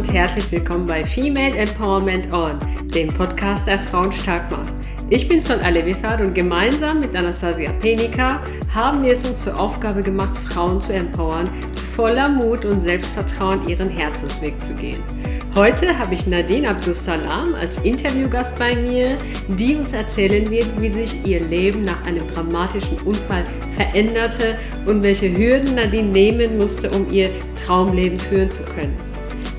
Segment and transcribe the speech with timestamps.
[0.00, 4.72] und herzlich willkommen bei Female Empowerment On, dem Podcast, der Frauen stark macht.
[5.10, 8.40] Ich bin Son Alevifat und gemeinsam mit Anastasia Penica
[8.74, 11.50] haben wir es uns zur Aufgabe gemacht, Frauen zu empowern,
[11.94, 15.02] voller Mut und Selbstvertrauen ihren Herzensweg zu gehen.
[15.54, 21.26] Heute habe ich Nadine Abdussalam als Interviewgast bei mir, die uns erzählen wird, wie sich
[21.26, 23.44] ihr Leben nach einem dramatischen Unfall
[23.76, 24.56] veränderte
[24.86, 27.28] und welche Hürden Nadine nehmen musste, um ihr
[27.66, 29.09] Traumleben führen zu können.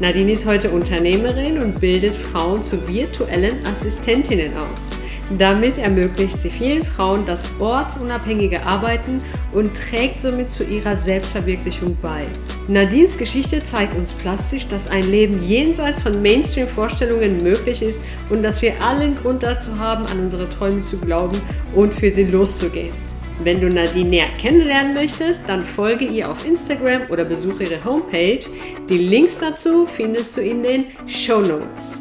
[0.01, 4.97] Nadine ist heute Unternehmerin und bildet Frauen zu virtuellen Assistentinnen aus.
[5.37, 9.21] Damit ermöglicht sie vielen Frauen das ortsunabhängige Arbeiten
[9.53, 12.23] und trägt somit zu ihrer Selbstverwirklichung bei.
[12.67, 17.99] Nadines Geschichte zeigt uns plastisch, dass ein Leben jenseits von Mainstream-Vorstellungen möglich ist
[18.31, 21.39] und dass wir allen Grund dazu haben, an unsere Träume zu glauben
[21.75, 23.10] und für sie loszugehen.
[23.43, 28.41] Wenn du Nadine näher kennenlernen möchtest, dann folge ihr auf Instagram oder besuche ihre Homepage.
[28.87, 31.97] Die Links dazu findest du in den Show Notes.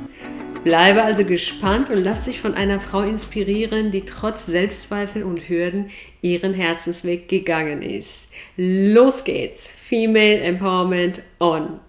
[0.64, 5.90] Bleibe also gespannt und lass dich von einer Frau inspirieren, die trotz Selbstzweifel und Hürden
[6.20, 8.28] ihren Herzensweg gegangen ist.
[8.58, 9.66] Los geht's!
[9.66, 11.80] Female Empowerment On!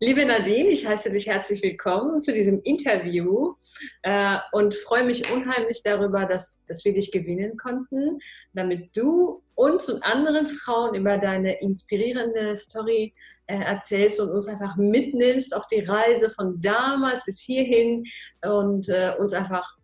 [0.00, 3.54] Liebe Nadine, ich heiße dich herzlich willkommen zu diesem Interview
[4.02, 8.18] äh, und freue mich unheimlich darüber, dass, dass wir dich gewinnen konnten,
[8.54, 13.14] damit du uns und anderen Frauen über deine inspirierende Story
[13.46, 18.04] äh, erzählst und uns einfach mitnimmst auf die Reise von damals bis hierhin
[18.42, 19.76] und äh, uns einfach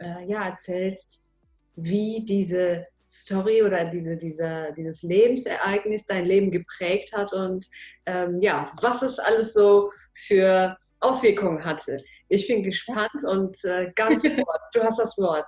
[0.00, 1.24] äh, ja, erzählst,
[1.76, 7.66] wie diese Story oder diese, diese, dieses Lebensereignis dein Leben geprägt hat und
[8.06, 11.96] ähm, ja, was es alles so für Auswirkungen hatte.
[12.28, 14.60] Ich bin gespannt und äh, ganz Wort.
[14.72, 15.46] Du hast das Wort.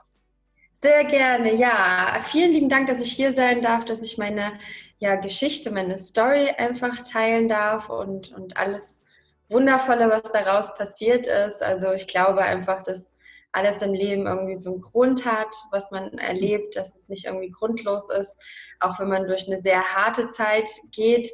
[0.78, 2.20] Sehr gerne, ja.
[2.22, 4.52] Vielen lieben Dank, dass ich hier sein darf, dass ich meine
[4.98, 9.06] ja, Geschichte, meine Story einfach teilen darf und, und alles
[9.48, 11.62] Wundervolle, was daraus passiert ist.
[11.62, 13.16] Also ich glaube einfach, dass
[13.52, 17.50] alles im Leben irgendwie so einen Grund hat, was man erlebt, dass es nicht irgendwie
[17.50, 18.38] grundlos ist,
[18.80, 21.26] auch wenn man durch eine sehr harte Zeit geht,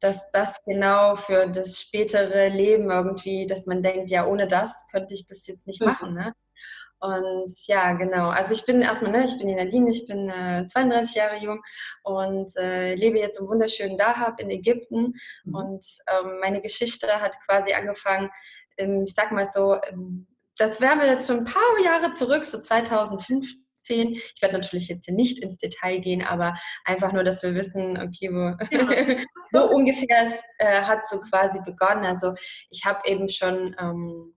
[0.00, 5.14] dass das genau für das spätere Leben irgendwie, dass man denkt, ja, ohne das könnte
[5.14, 6.12] ich das jetzt nicht machen.
[6.12, 6.34] Ne?
[7.00, 8.28] Und ja, genau.
[8.28, 11.62] Also ich bin erstmal, ne, ich bin die Nadine, ich bin äh, 32 Jahre jung
[12.02, 15.14] und äh, lebe jetzt im wunderschönen Dahab in Ägypten.
[15.44, 15.54] Mhm.
[15.54, 18.30] Und ähm, meine Geschichte hat quasi angefangen,
[18.76, 22.44] ähm, ich sag mal so, ähm, das wären wir jetzt schon ein paar Jahre zurück,
[22.44, 23.66] so 2015.
[23.88, 27.98] Ich werde natürlich jetzt hier nicht ins Detail gehen, aber einfach nur, dass wir wissen,
[27.98, 29.18] okay, wo ja.
[29.52, 32.04] so ungefähr äh, hat so quasi begonnen.
[32.04, 32.34] Also
[32.68, 34.34] ich habe eben schon ähm,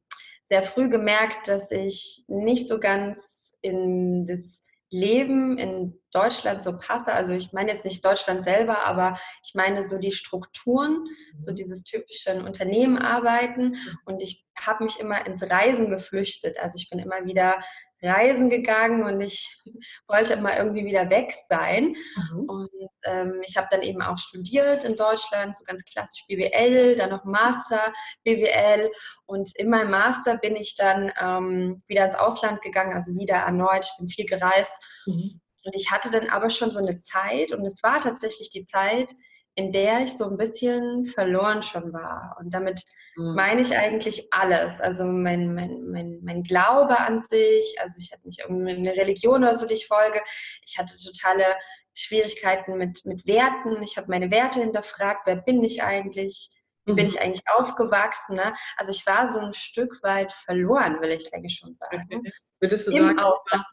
[0.53, 7.12] sehr früh gemerkt, dass ich nicht so ganz in das Leben in Deutschland so passe.
[7.12, 11.08] Also ich meine jetzt nicht Deutschland selber, aber ich meine so die Strukturen,
[11.40, 11.56] so mhm.
[11.56, 13.78] dieses typische Unternehmen arbeiten.
[14.06, 16.59] Und ich habe mich immer ins Reisen geflüchtet.
[16.59, 17.59] Also ich bin immer wieder
[18.03, 19.58] reisen gegangen und ich
[20.08, 21.96] wollte immer irgendwie wieder weg sein.
[22.16, 22.50] Mhm.
[22.50, 22.69] Und
[23.03, 27.24] ähm, ich habe dann eben auch studiert in Deutschland, so ganz klassisch BWL, dann noch
[27.24, 27.94] Master
[28.24, 28.92] BWL.
[29.25, 33.86] Und in meinem Master bin ich dann ähm, wieder ins Ausland gegangen, also wieder erneut.
[33.86, 34.78] Ich bin viel gereist.
[35.06, 35.40] Mhm.
[35.66, 39.13] Und ich hatte dann aber schon so eine Zeit, und es war tatsächlich die Zeit,
[39.56, 42.36] in der ich so ein bisschen verloren schon war.
[42.40, 42.81] Und damit
[43.16, 43.36] mhm.
[43.36, 44.81] meine ich eigentlich alles.
[44.81, 49.56] Also mein, mein, mein, mein Glaube an sich, also ich hatte nicht irgendeine Religion oder
[49.56, 50.22] so, die ich folge.
[50.66, 51.46] Ich hatte totale
[51.94, 53.84] Schwierigkeiten mit, mit Werten.
[53.84, 55.22] Ich habe meine Werte hinterfragt.
[55.25, 56.50] Wer bin ich eigentlich?
[56.86, 57.12] Wie bin mhm.
[57.12, 58.36] ich eigentlich aufgewachsen?
[58.36, 58.53] Ne?
[58.75, 62.08] Also ich war so ein Stück weit verloren, will ich eigentlich schon sagen.
[62.59, 63.63] Würdest du Im sagen,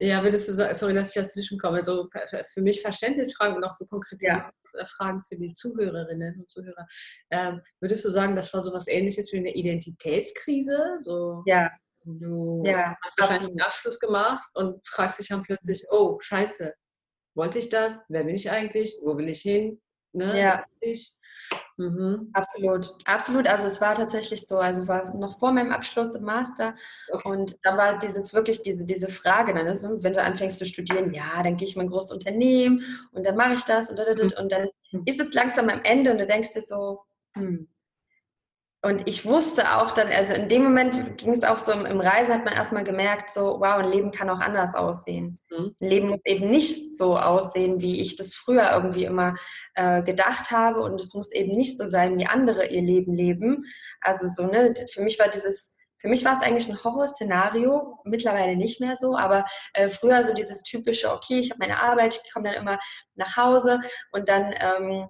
[0.00, 2.08] ja, würdest du sagen, sorry, dass ich dazwischen komme, so
[2.52, 4.50] für mich Verständnisfragen und auch so konkrete ja.
[4.84, 6.86] Fragen für die Zuhörerinnen und Zuhörer.
[7.30, 10.98] Ähm, würdest du sagen, das war so was ähnliches wie eine Identitätskrise?
[11.00, 11.70] So, ja.
[12.04, 16.72] Du ja, hast wahrscheinlich einen Abschluss gemacht und fragst dich dann plötzlich, oh, scheiße,
[17.34, 18.00] wollte ich das?
[18.08, 18.96] Wer bin ich eigentlich?
[19.02, 19.80] Wo will ich hin?
[20.12, 20.40] Ne?
[20.40, 20.64] Ja.
[20.80, 21.18] Ich?
[21.76, 22.30] Mhm.
[22.32, 23.46] Absolut, absolut.
[23.46, 26.74] Also es war tatsächlich so, also war noch vor meinem Abschluss im Master
[27.12, 27.28] okay.
[27.28, 31.14] und da war dieses wirklich diese, diese Frage, dann, also wenn du anfängst zu studieren,
[31.14, 32.82] ja, dann gehe ich mal ein großes Unternehmen
[33.12, 35.02] und dann mache ich das und, und, und dann mhm.
[35.06, 37.00] ist es langsam am Ende und du denkst dir so,
[37.34, 37.68] hm,
[38.80, 42.32] und ich wusste auch dann, also in dem Moment ging es auch so, im Reisen
[42.32, 45.40] hat man erstmal gemerkt, so, wow, ein Leben kann auch anders aussehen.
[45.50, 45.74] Mhm.
[45.80, 49.34] Ein Leben muss eben nicht so aussehen, wie ich das früher irgendwie immer
[49.74, 50.82] äh, gedacht habe.
[50.82, 53.64] Und es muss eben nicht so sein, wie andere ihr Leben leben.
[54.00, 58.54] Also so, ne, für mich war dieses, für mich war es eigentlich ein Horrorszenario, mittlerweile
[58.54, 62.32] nicht mehr so, aber äh, früher so dieses typische, okay, ich habe meine Arbeit, ich
[62.32, 62.78] komme dann immer
[63.16, 63.80] nach Hause
[64.12, 64.54] und dann...
[64.60, 65.08] Ähm,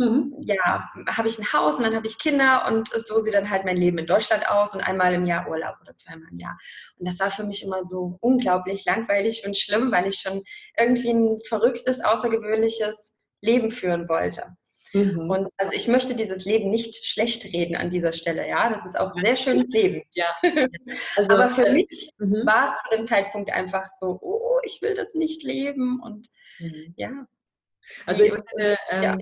[0.00, 0.34] mhm.
[0.40, 3.64] ja, habe ich ein Haus und dann habe ich Kinder und so sieht dann halt
[3.64, 6.58] mein Leben in Deutschland aus und einmal im Jahr Urlaub oder zweimal im Jahr.
[6.96, 10.42] Und das war für mich immer so unglaublich langweilig und schlimm, weil ich schon
[10.78, 13.12] irgendwie ein verrücktes, außergewöhnliches
[13.42, 14.56] Leben führen wollte.
[14.92, 15.30] Mhm.
[15.30, 18.70] Und also ich möchte dieses Leben nicht schlecht reden an dieser Stelle, ja.
[18.70, 20.02] Das ist auch ein sehr schönes Leben.
[20.12, 20.34] Ja.
[21.16, 22.44] Also, Aber für äh, mich mhm.
[22.46, 26.00] war es zu dem Zeitpunkt einfach so, oh, ich will das nicht leben.
[26.00, 26.94] Und mhm.
[26.96, 27.26] ja.
[28.06, 29.18] Also ich finde, ähm, ja.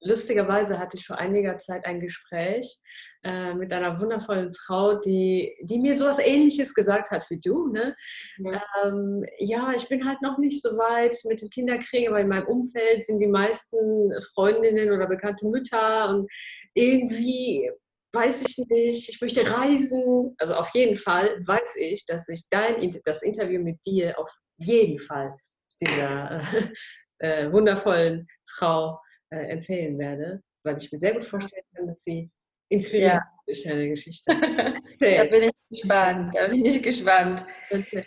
[0.00, 2.76] Lustigerweise hatte ich vor einiger Zeit ein Gespräch
[3.22, 7.68] äh, mit einer wundervollen Frau, die, die mir sowas ähnliches gesagt hat wie du.
[7.68, 7.96] Ne?
[8.38, 8.62] Ja.
[8.84, 12.46] Ähm, ja, ich bin halt noch nicht so weit mit dem Kinderkriegen, aber in meinem
[12.46, 16.30] Umfeld sind die meisten Freundinnen oder bekannte Mütter und
[16.74, 17.70] irgendwie
[18.12, 20.34] weiß ich nicht, ich möchte reisen.
[20.38, 25.00] Also auf jeden Fall weiß ich, dass ich dein, das Interview mit dir auf jeden
[25.00, 25.36] Fall
[25.80, 26.40] dieser
[27.18, 29.00] äh, wundervollen Frau
[29.34, 32.30] äh, empfehlen werde, weil ich mir sehr gut vorstellen kann, dass sie
[32.68, 33.22] inspiriert ja.
[33.46, 34.30] durch deine Geschichte.
[35.00, 37.44] da bin ich gespannt, da bin ich gespannt.
[37.70, 38.04] Okay.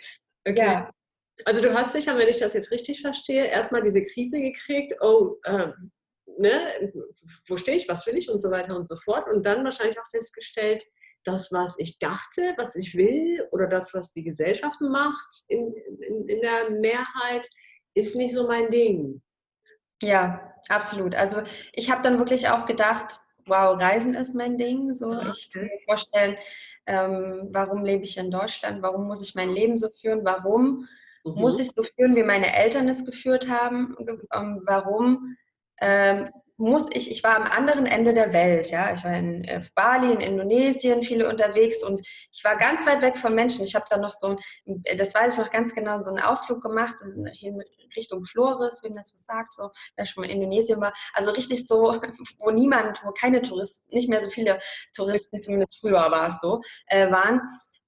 [0.48, 0.58] okay.
[0.58, 0.90] Ja.
[1.44, 5.36] Also du hast sicher, wenn ich das jetzt richtig verstehe, erstmal diese Krise gekriegt, oh,
[5.46, 5.92] ähm,
[6.38, 6.92] ne,
[7.46, 9.28] wo stehe ich, was will ich und so weiter und so fort.
[9.28, 10.84] Und dann wahrscheinlich auch festgestellt,
[11.24, 16.28] das, was ich dachte, was ich will oder das, was die Gesellschaft macht in, in,
[16.28, 17.48] in der Mehrheit,
[17.94, 19.20] ist nicht so mein Ding.
[20.02, 21.14] Ja, absolut.
[21.14, 21.42] Also
[21.72, 24.92] ich habe dann wirklich auch gedacht, wow, Reisen ist mein Ding.
[24.94, 25.30] So, okay.
[25.32, 26.36] ich kann mir vorstellen,
[26.86, 28.82] ähm, warum lebe ich in Deutschland?
[28.82, 30.24] Warum muss ich mein Leben so führen?
[30.24, 30.88] Warum
[31.24, 31.34] mhm.
[31.34, 33.96] muss ich so führen, wie meine Eltern es geführt haben?
[34.32, 35.36] Ähm, warum
[35.80, 36.24] ähm,
[36.58, 40.12] muss ich, ich war am anderen Ende der Welt, ja, ich war in äh, Bali,
[40.12, 43.64] in Indonesien, viele unterwegs und ich war ganz weit weg von Menschen.
[43.64, 44.36] Ich habe da noch so,
[44.96, 47.62] das weiß ich noch ganz genau, so einen Ausflug gemacht in
[47.96, 50.92] Richtung Flores, wenn das was sagt, so, wer schon mal in Indonesien war.
[51.12, 51.94] Also richtig so,
[52.38, 54.58] wo niemand, wo keine Touristen, nicht mehr so viele
[54.94, 57.40] Touristen, zumindest früher war es so, äh, waren.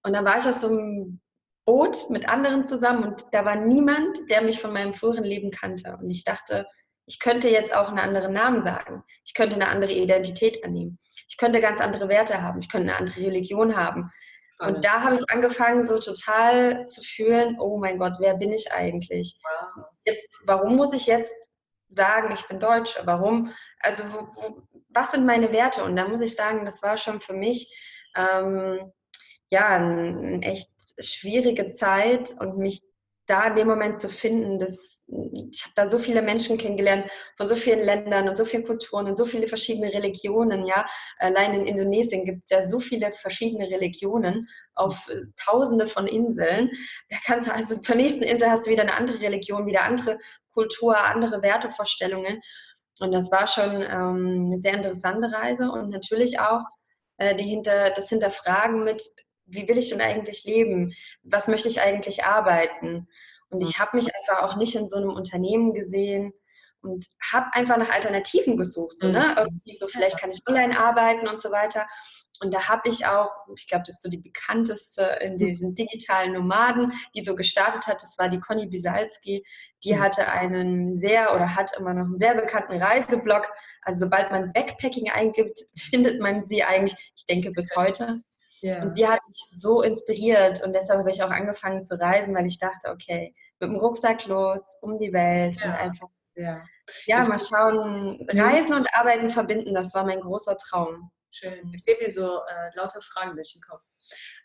[0.05, 1.21] Und dann war ich auf so einem
[1.65, 5.99] Boot mit anderen zusammen und da war niemand, der mich von meinem früheren Leben kannte.
[6.01, 6.67] Und ich dachte,
[7.11, 9.03] ich könnte jetzt auch einen anderen Namen sagen.
[9.25, 10.97] Ich könnte eine andere Identität annehmen.
[11.29, 12.61] Ich könnte ganz andere Werte haben.
[12.61, 14.13] Ich könnte eine andere Religion haben.
[14.61, 18.71] Und da habe ich angefangen, so total zu fühlen, oh mein Gott, wer bin ich
[18.73, 19.37] eigentlich?
[20.05, 21.51] Jetzt, warum muss ich jetzt
[21.89, 22.97] sagen, ich bin Deutsch?
[23.03, 23.53] Warum?
[23.81, 25.83] Also, wo, was sind meine Werte?
[25.83, 27.77] Und da muss ich sagen, das war schon für mich
[28.15, 28.93] ähm,
[29.51, 30.71] ja eine ein echt
[31.01, 32.83] schwierige Zeit und mich
[33.31, 37.47] da in dem Moment zu finden, dass ich habe da so viele Menschen kennengelernt von
[37.47, 40.67] so vielen Ländern und so vielen Kulturen und so viele verschiedene Religionen.
[40.67, 40.87] Ja,
[41.19, 46.71] allein in Indonesien gibt es ja so viele verschiedene Religionen auf äh, Tausende von Inseln.
[47.09, 50.19] Da kannst du also zur nächsten Insel hast du wieder eine andere Religion, wieder andere
[50.53, 52.41] Kultur, andere Wertevorstellungen.
[52.99, 56.63] Und das war schon ähm, eine sehr interessante Reise und natürlich auch
[57.19, 59.03] äh, die hinter, das Hinterfragen mit,
[59.51, 60.95] wie will ich denn eigentlich leben?
[61.23, 63.09] Was möchte ich eigentlich arbeiten?
[63.51, 66.33] Und ich habe mich einfach auch nicht in so einem Unternehmen gesehen
[66.83, 68.97] und habe einfach nach Alternativen gesucht.
[68.97, 69.21] So, ne?
[69.21, 69.37] Mhm.
[69.37, 71.87] Irgendwie so, vielleicht kann ich online arbeiten und so weiter.
[72.43, 76.33] Und da habe ich auch, ich glaube, das ist so die bekannteste in diesen digitalen
[76.33, 79.45] Nomaden, die so gestartet hat, das war die Conny Bisalski.
[79.85, 80.01] Die mhm.
[80.01, 83.47] hatte einen sehr oder hat immer noch einen sehr bekannten Reiseblog.
[83.83, 88.23] Also sobald man Backpacking eingibt, findet man sie eigentlich, ich denke bis heute.
[88.63, 88.83] Yeah.
[88.83, 92.47] Und sie hat mich so inspiriert und deshalb habe ich auch angefangen zu reisen, weil
[92.47, 95.67] ich dachte, okay, mit dem Rucksack los, um die Welt ja.
[95.67, 96.63] und einfach, ja,
[97.07, 98.41] ja mal schauen, mhm.
[98.41, 101.11] Reisen und Arbeiten verbinden, das war mein großer Traum.
[101.33, 101.73] Schön.
[101.75, 103.87] Ich gebe mir so äh, lauter Fragen durch den Kopf.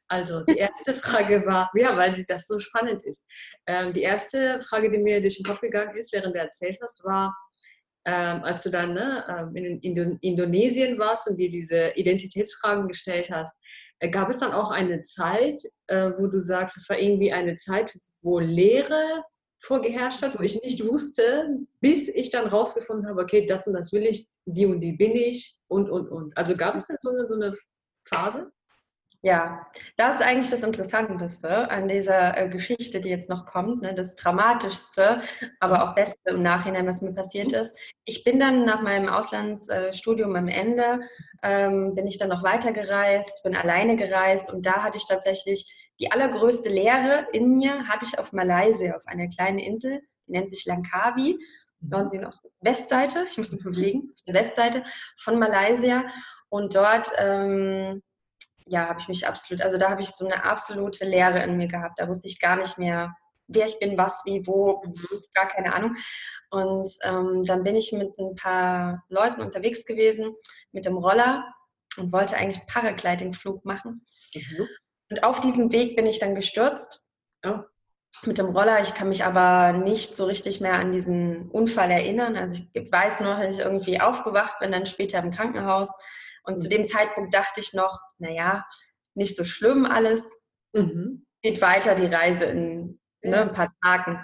[0.07, 3.25] Also die erste Frage war, ja, weil das so spannend ist.
[3.65, 7.03] Ähm, die erste Frage, die mir durch den Kopf gegangen ist, während du erzählt hast,
[7.03, 7.36] war,
[8.05, 13.31] ähm, als du dann ne, ähm, in Indo Indonesien warst und dir diese Identitätsfragen gestellt
[13.31, 13.55] hast,
[14.07, 17.93] gab es dann auch eine Zeit, äh, wo du sagst, es war irgendwie eine Zeit,
[18.21, 19.24] wo Lehre
[19.59, 23.91] vorgeherrscht hat, wo ich nicht wusste, bis ich dann rausgefunden habe, okay, das und das
[23.91, 26.38] will ich, die und die bin ich und, und, und.
[26.38, 27.55] Also gab es denn so eine, so eine
[28.03, 28.51] Phase?
[29.22, 29.65] Ja,
[29.98, 33.93] das ist eigentlich das Interessanteste an dieser äh, Geschichte, die jetzt noch kommt, ne?
[33.95, 35.22] das Dramatischste,
[35.60, 37.77] aber auch Beste im Nachhinein, was mir passiert ist.
[38.05, 41.01] Ich bin dann nach meinem Auslandsstudium am Ende,
[41.41, 46.12] ähm, bin ich dann noch weitergereist, bin alleine gereist und da hatte ich tatsächlich die
[46.12, 50.65] allergrößte Lehre in mir, hatte ich auf Malaysia, auf einer kleinen Insel, die nennt sich
[50.65, 51.39] Langkawi.
[51.79, 54.84] Sie auf der Westseite, ich muss mich überlegen, auf der Westseite
[55.17, 56.05] von Malaysia.
[56.50, 58.01] Und dort ähm,
[58.65, 61.67] ja, habe ich mich absolut, also da habe ich so eine absolute Leere in mir
[61.67, 62.00] gehabt.
[62.00, 63.15] Da wusste ich gar nicht mehr,
[63.48, 64.84] wer ich bin, was, wie, wo,
[65.34, 65.95] gar keine Ahnung.
[66.50, 70.36] Und ähm, dann bin ich mit ein paar Leuten unterwegs gewesen,
[70.72, 71.43] mit dem Roller
[71.98, 74.05] und wollte eigentlich Paragliding-Flug machen.
[74.34, 74.67] Mhm.
[75.12, 77.00] Und auf diesem Weg bin ich dann gestürzt.
[77.45, 77.60] Oh.
[78.25, 78.79] Mit dem Roller.
[78.81, 82.36] Ich kann mich aber nicht so richtig mehr an diesen Unfall erinnern.
[82.36, 85.91] Also ich weiß nur, dass ich irgendwie aufgewacht bin, dann später im Krankenhaus.
[86.45, 86.61] Und mhm.
[86.61, 88.65] zu dem Zeitpunkt dachte ich noch, naja,
[89.13, 90.41] nicht so schlimm alles.
[90.73, 91.25] Mhm.
[91.41, 94.19] Geht weiter die Reise in ne, ein paar Tagen.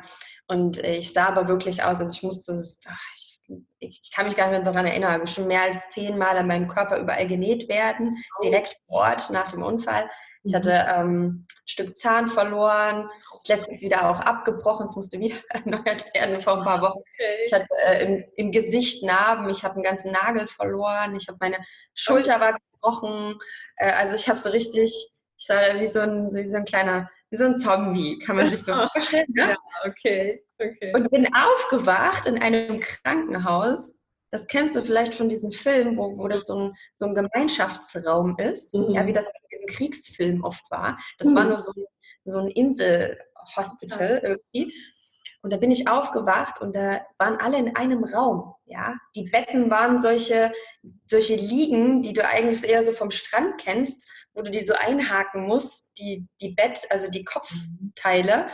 [0.48, 2.54] Und ich sah aber wirklich aus, also ich musste,
[2.88, 3.40] ach, ich,
[3.80, 7.00] ich, kann mich gar nicht mehr daran erinnern, schon mehr als zehnmal an meinem Körper
[7.00, 8.44] überall genäht werden, oh.
[8.44, 10.10] direkt vor Ort nach dem Unfall.
[10.44, 11.02] Ich hatte mhm.
[11.02, 13.10] ähm, ein Stück Zahn verloren,
[13.48, 17.00] ist wieder auch abgebrochen, es musste wieder erneuert werden vor ein paar Wochen.
[17.00, 17.46] Okay.
[17.46, 21.38] Ich hatte äh, im, im, Gesicht Narben, ich habe einen ganzen Nagel verloren, ich habe
[21.40, 21.58] meine
[21.94, 23.38] Schulter war gebrochen.
[23.78, 24.92] Äh, also ich habe so richtig,
[25.38, 28.50] ich sah wie so ein, wie so ein kleiner wie so ein Zombie, kann man
[28.50, 29.26] sich so vorstellen.
[29.30, 29.52] Ne?
[29.52, 30.92] Ja, okay, okay.
[30.94, 34.01] Und bin aufgewacht in einem Krankenhaus.
[34.32, 38.38] Das kennst du vielleicht von diesem Film, wo, wo das so ein, so ein Gemeinschaftsraum
[38.38, 38.92] ist, mhm.
[38.92, 40.98] ja, wie das in diesem Kriegsfilm oft war.
[41.18, 41.36] Das mhm.
[41.36, 41.74] war nur so,
[42.24, 44.74] so ein Inselhospital irgendwie.
[45.44, 48.54] Und da bin ich aufgewacht und da waren alle in einem Raum.
[48.66, 50.52] Ja, die Betten waren solche,
[51.08, 55.48] solche Liegen, die du eigentlich eher so vom Strand kennst, wo du die so einhaken
[55.48, 58.50] musst, die, die Bett, also die Kopfteile.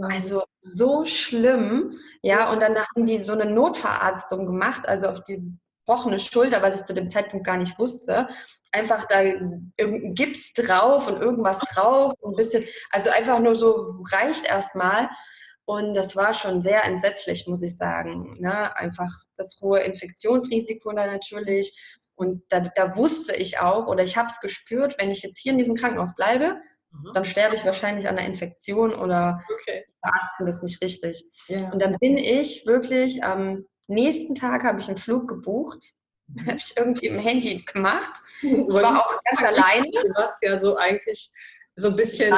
[0.00, 1.92] Also so schlimm.
[2.22, 6.80] Ja, und dann haben die so eine Notverarztung gemacht, also auf diese gebrochene Schulter, was
[6.80, 8.28] ich zu dem Zeitpunkt gar nicht wusste.
[8.72, 14.02] Einfach da irgendein Gips drauf und irgendwas drauf und ein bisschen, also einfach nur so
[14.12, 15.08] reicht erstmal.
[15.64, 18.36] Und das war schon sehr entsetzlich, muss ich sagen.
[18.40, 18.76] Ne?
[18.76, 24.28] Einfach das hohe Infektionsrisiko da natürlich und da, da wusste ich auch oder ich habe
[24.28, 26.60] es gespürt, wenn ich jetzt hier in diesem Krankenhaus bleibe,
[27.02, 27.12] mhm.
[27.14, 29.84] dann sterbe ich wahrscheinlich an einer Infektion oder okay.
[30.02, 31.24] verarzten das nicht richtig.
[31.48, 31.70] Ja.
[31.70, 35.78] Und dann bin ich wirklich am nächsten Tag habe ich einen Flug gebucht.
[36.30, 36.46] Mhm.
[36.46, 38.12] Habe ich irgendwie im Handy gemacht.
[38.42, 39.86] Ich war auch ganz alleine.
[39.90, 41.30] Du warst ja so eigentlich
[41.74, 42.36] so ein bisschen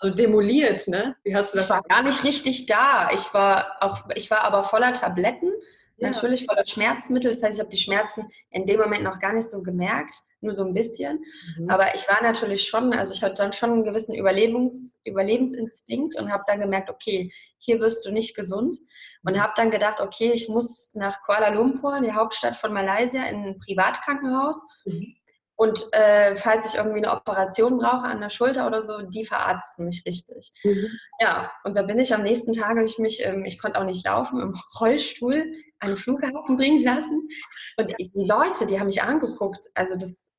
[0.00, 1.16] so demoliert, ne?
[1.24, 1.66] Wie hast du das?
[1.66, 3.10] Ich war gar nicht richtig da.
[3.12, 5.50] Ich war auch, ich war aber voller Tabletten
[5.96, 6.10] ja.
[6.10, 7.30] natürlich voller Schmerzmittel.
[7.30, 10.54] Das heißt, ich habe die Schmerzen in dem Moment noch gar nicht so gemerkt, nur
[10.54, 11.24] so ein bisschen.
[11.58, 11.70] Mhm.
[11.70, 16.32] Aber ich war natürlich schon, also ich hatte dann schon einen gewissen Überlebens, Überlebensinstinkt und
[16.32, 18.78] habe dann gemerkt, okay, hier wirst du nicht gesund.
[19.24, 23.44] Und habe dann gedacht, okay, ich muss nach Kuala Lumpur, die Hauptstadt von Malaysia, in
[23.44, 24.60] ein Privatkrankenhaus.
[24.84, 25.14] Mhm.
[25.62, 29.84] Und äh, falls ich irgendwie eine Operation brauche an der Schulter oder so, die verarzten
[29.84, 30.52] mich richtig.
[30.64, 30.88] Mhm.
[31.20, 34.04] Ja, und da bin ich am nächsten Tag, ich mich, ähm, ich konnte auch nicht
[34.04, 37.28] laufen, im Rollstuhl an den Flughafen bringen lassen.
[37.76, 40.32] Und die Leute, die haben mich angeguckt, also das,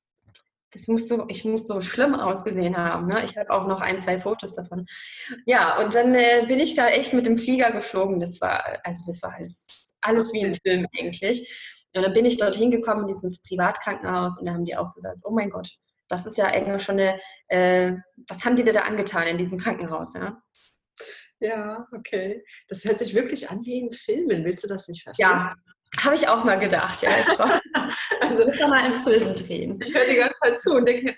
[0.74, 3.08] das muss so, ich muss so schlimm ausgesehen haben.
[3.08, 3.24] Ne?
[3.24, 4.86] Ich habe auch noch ein, zwei Fotos davon.
[5.46, 8.20] Ja, und dann äh, bin ich da echt mit dem Flieger geflogen.
[8.20, 11.73] Das war, also das war alles, alles wie im Film eigentlich.
[11.96, 15.20] Und dann bin ich dort hingekommen in dieses Privatkrankenhaus und da haben die auch gesagt,
[15.24, 15.70] oh mein Gott,
[16.08, 17.94] das ist ja eigentlich schon eine, äh,
[18.28, 20.42] was haben die dir da angetan in diesem Krankenhaus, ja?
[21.40, 22.44] Ja, okay.
[22.70, 24.46] Das hört sich wirklich an wie in Filmen.
[24.46, 25.28] Willst du das nicht verstehen?
[25.28, 25.56] Ja,
[26.00, 27.02] habe ich auch mal gedacht.
[27.02, 27.10] Ja,
[28.22, 29.80] also, mal einen Film drehen.
[29.84, 31.16] Ich höre die ganze Zeit zu und denke,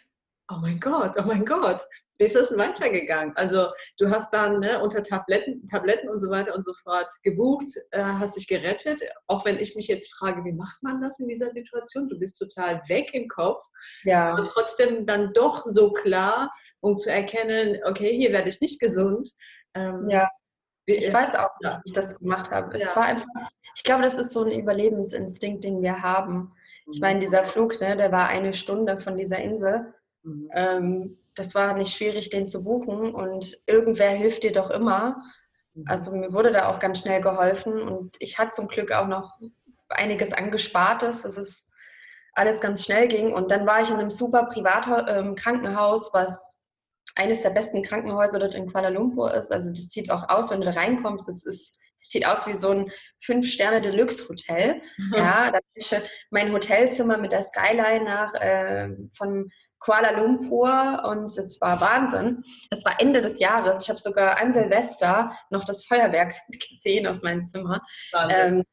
[0.50, 1.82] oh mein Gott, oh mein Gott,
[2.18, 3.36] wie ist das denn weitergegangen?
[3.36, 7.68] Also du hast dann ne, unter Tabletten, Tabletten und so weiter und so fort gebucht,
[7.92, 9.02] äh, hast dich gerettet.
[9.28, 12.08] Auch wenn ich mich jetzt frage, wie macht man das in dieser Situation?
[12.08, 13.62] Du bist total weg im Kopf.
[14.04, 14.32] Ja.
[14.32, 19.32] Aber trotzdem dann doch so klar, um zu erkennen, okay, hier werde ich nicht gesund.
[19.74, 20.30] Ähm, ja.
[20.88, 22.76] Ich weiß auch nicht, wie ich das gemacht habe.
[22.76, 22.96] Es ja.
[22.96, 23.26] war einfach,
[23.76, 26.54] ich glaube, das ist so ein Überlebensinstinkt, den wir haben.
[26.92, 29.96] Ich meine, dieser Flug, ne, der war eine Stunde von dieser Insel.
[30.26, 30.50] Mhm.
[30.54, 35.22] Ähm, das war nicht schwierig, den zu buchen und irgendwer hilft dir doch immer.
[35.74, 35.86] Mhm.
[35.88, 39.38] Also mir wurde da auch ganz schnell geholfen und ich hatte zum Glück auch noch
[39.90, 41.70] einiges angespartes, dass es
[42.34, 43.34] alles ganz schnell ging.
[43.34, 46.64] Und dann war ich in einem super Privatkrankenhaus, ähm, was
[47.16, 49.52] eines der besten Krankenhäuser dort in Kuala Lumpur ist.
[49.52, 51.80] Also das sieht auch aus, wenn du da reinkommst, es ist
[52.10, 52.92] sieht aus wie so ein
[53.24, 54.82] Fünf-Sterne-Deluxe-Hotel.
[55.16, 55.96] Ja, da ist
[56.30, 62.44] mein Hotelzimmer mit der Skyline nach äh, von Kuala Lumpur und es war Wahnsinn.
[62.72, 63.84] Es war Ende des Jahres.
[63.84, 66.36] Ich habe sogar an Silvester noch das Feuerwerk
[66.70, 67.82] gesehen aus meinem Zimmer.
[68.30, 68.64] Ähm,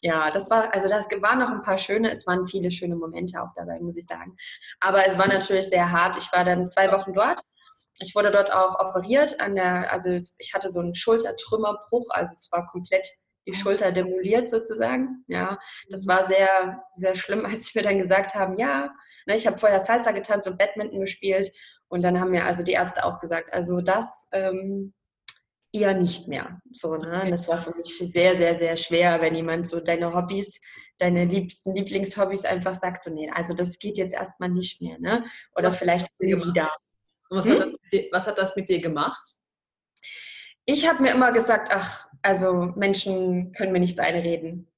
[0.00, 3.40] ja, das war, also das waren noch ein paar schöne, es waren viele schöne Momente
[3.40, 4.36] auch dabei, muss ich sagen.
[4.80, 6.16] Aber es war natürlich sehr hart.
[6.18, 7.40] Ich war dann zwei Wochen dort.
[8.00, 12.48] Ich wurde dort auch operiert an der, also ich hatte so einen Schultertrümmerbruch, also es
[12.52, 13.08] war komplett
[13.46, 13.56] die ah.
[13.56, 15.24] Schulter demoliert sozusagen.
[15.28, 15.58] Ja,
[15.88, 18.90] das war sehr, sehr schlimm, als wir dann gesagt haben, ja,
[19.26, 21.52] ich habe vorher Salsa getanzt und Badminton gespielt
[21.88, 24.92] und dann haben mir also die Ärzte auch gesagt, also das, ähm,
[25.74, 26.60] eher nicht mehr.
[26.72, 27.26] So, ne?
[27.30, 30.60] Das war für mich sehr, sehr, sehr schwer, wenn jemand so deine Hobbys,
[30.98, 35.24] deine liebsten Lieblingshobbys einfach sagt, so, nee, also das geht jetzt erstmal nicht mehr, ne?
[35.56, 36.70] Oder was vielleicht wieder.
[37.28, 37.60] Was, hm?
[37.60, 39.36] hat dir, was hat das mit dir gemacht?
[40.64, 44.68] Ich habe mir immer gesagt, ach, also Menschen können mir nichts einreden.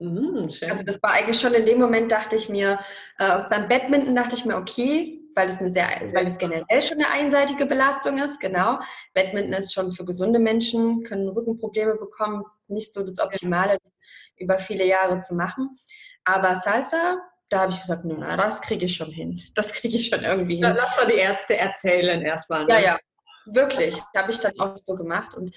[0.00, 2.78] Mhm, also das war eigentlich schon in dem Moment, dachte ich mir,
[3.18, 6.98] äh, beim Badminton dachte ich mir, okay, weil es, eine sehr, weil es generell schon
[6.98, 8.78] eine einseitige Belastung ist, genau.
[9.14, 13.92] Badminton ist schon für gesunde Menschen, können Rückenprobleme bekommen, ist nicht so das Optimale, das
[14.36, 15.70] über viele Jahre zu machen.
[16.24, 17.18] Aber Salsa,
[17.50, 19.40] da habe ich gesagt, na, das kriege ich schon hin.
[19.54, 20.74] Das kriege ich schon irgendwie hin.
[20.76, 22.66] Lass mal die Ärzte erzählen erstmal.
[22.66, 22.74] Ne?
[22.74, 22.98] Ja, ja,
[23.46, 24.00] wirklich.
[24.16, 25.34] Habe ich dann auch so gemacht.
[25.34, 25.56] Und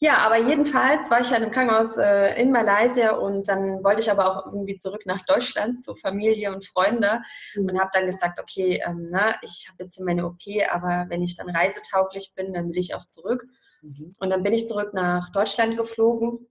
[0.00, 4.10] ja, aber jedenfalls war ich ja im Krankenhaus äh, in Malaysia und dann wollte ich
[4.10, 7.22] aber auch irgendwie zurück nach Deutschland, zu Familie und Freunde
[7.54, 7.70] mhm.
[7.70, 11.22] und habe dann gesagt, okay, ähm, na, ich habe jetzt hier meine OP, aber wenn
[11.22, 13.44] ich dann reisetauglich bin, dann will ich auch zurück.
[13.82, 14.14] Mhm.
[14.18, 16.48] Und dann bin ich zurück nach Deutschland geflogen.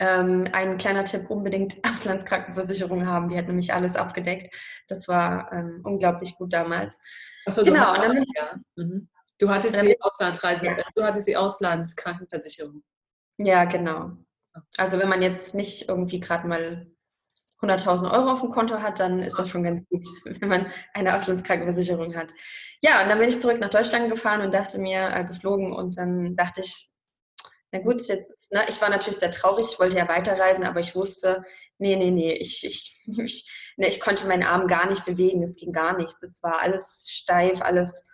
[0.00, 4.54] Ähm, ein kleiner Tipp, unbedingt Auslandskrankenversicherung haben, die hat nämlich alles abgedeckt.
[4.88, 6.98] Das war ähm, unglaublich gut damals.
[7.46, 8.56] Achso, genau, und dann bin ich, ja.
[8.76, 9.08] Mhm.
[9.44, 10.76] Du hattest die Auslandsreise, ja.
[10.94, 12.82] du hattest die Auslandskrankenversicherung.
[13.36, 14.12] Ja, genau.
[14.78, 16.86] Also wenn man jetzt nicht irgendwie gerade mal
[17.60, 20.02] 100.000 Euro auf dem Konto hat, dann ist das schon ganz gut,
[20.40, 22.32] wenn man eine Auslandskrankenversicherung hat.
[22.80, 25.98] Ja, und dann bin ich zurück nach Deutschland gefahren und dachte mir, äh, geflogen und
[25.98, 26.88] dann dachte ich,
[27.70, 30.94] na gut, jetzt, ne, ich war natürlich sehr traurig, ich wollte ja weiterreisen, aber ich
[30.94, 31.42] wusste,
[31.76, 35.56] nee, nee, nee, ich, ich, ich, ne, ich konnte meinen Arm gar nicht bewegen, es
[35.56, 36.22] ging gar nichts.
[36.22, 38.06] Es war alles steif, alles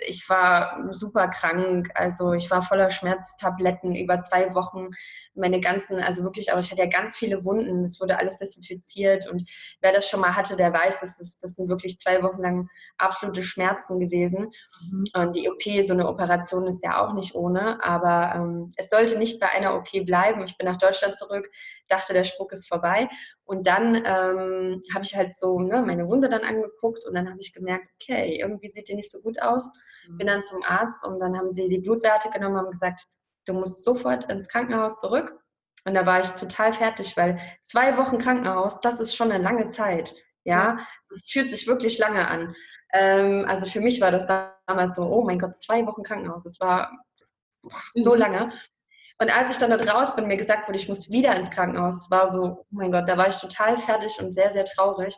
[0.00, 4.88] ich war super krank, also ich war voller Schmerztabletten über zwei Wochen.
[5.34, 7.84] Meine ganzen, also wirklich, aber ich hatte ja ganz viele Wunden.
[7.84, 9.48] Es wurde alles desinfiziert und
[9.80, 12.68] wer das schon mal hatte, der weiß, das, ist, das sind wirklich zwei Wochen lang
[12.96, 14.50] absolute Schmerzen gewesen.
[14.90, 15.04] Mhm.
[15.14, 19.18] Und die OP, so eine Operation ist ja auch nicht ohne, aber ähm, es sollte
[19.18, 20.42] nicht bei einer OP bleiben.
[20.44, 21.50] Ich bin nach Deutschland zurück,
[21.88, 23.08] dachte, der Spuck ist vorbei
[23.46, 27.40] und dann ähm, habe ich halt so ne, meine Wunde dann angeguckt und dann habe
[27.40, 29.70] ich gemerkt, okay, irgendwie sieht die nicht so gut aus.
[30.08, 30.18] Mhm.
[30.18, 33.06] Bin dann zum Arzt und dann haben sie die Blutwerte genommen und haben gesagt,
[33.46, 35.38] du musst sofort ins Krankenhaus zurück.
[35.84, 39.68] Und da war ich total fertig, weil zwei Wochen Krankenhaus, das ist schon eine lange
[39.68, 40.14] Zeit.
[40.44, 40.78] Ja,
[41.10, 42.54] das fühlt sich wirklich lange an.
[42.92, 44.26] Ähm, also für mich war das
[44.66, 46.44] damals so, oh mein Gott, zwei Wochen Krankenhaus.
[46.44, 46.90] Das war
[47.62, 48.20] boah, so mhm.
[48.20, 48.52] lange.
[49.18, 52.10] Und als ich dann da raus bin, mir gesagt wurde, ich muss wieder ins Krankenhaus,
[52.10, 55.16] war so, oh mein Gott, da war ich total fertig und sehr, sehr traurig.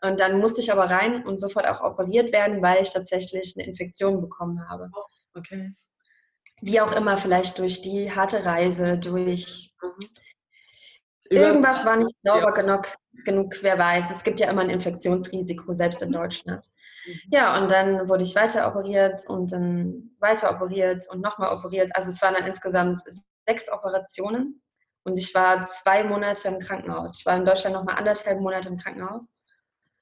[0.00, 3.66] Und dann musste ich aber rein und sofort auch operiert werden, weil ich tatsächlich eine
[3.66, 4.88] Infektion bekommen habe.
[4.94, 5.02] Oh,
[5.34, 5.72] okay.
[6.60, 11.36] Wie auch immer, vielleicht durch die harte Reise, durch mhm.
[11.36, 12.62] irgendwas war nicht sauber ja.
[12.62, 14.10] genug, genug, wer weiß.
[14.10, 16.64] Es gibt ja immer ein Infektionsrisiko, selbst in Deutschland.
[17.06, 17.20] Mhm.
[17.32, 21.90] Ja, und dann wurde ich weiter operiert und dann weiter operiert und nochmal operiert.
[21.94, 23.02] Also es waren dann insgesamt
[23.46, 24.62] sechs Operationen
[25.04, 27.18] und ich war zwei Monate im Krankenhaus.
[27.18, 29.37] Ich war in Deutschland nochmal anderthalb Monate im Krankenhaus.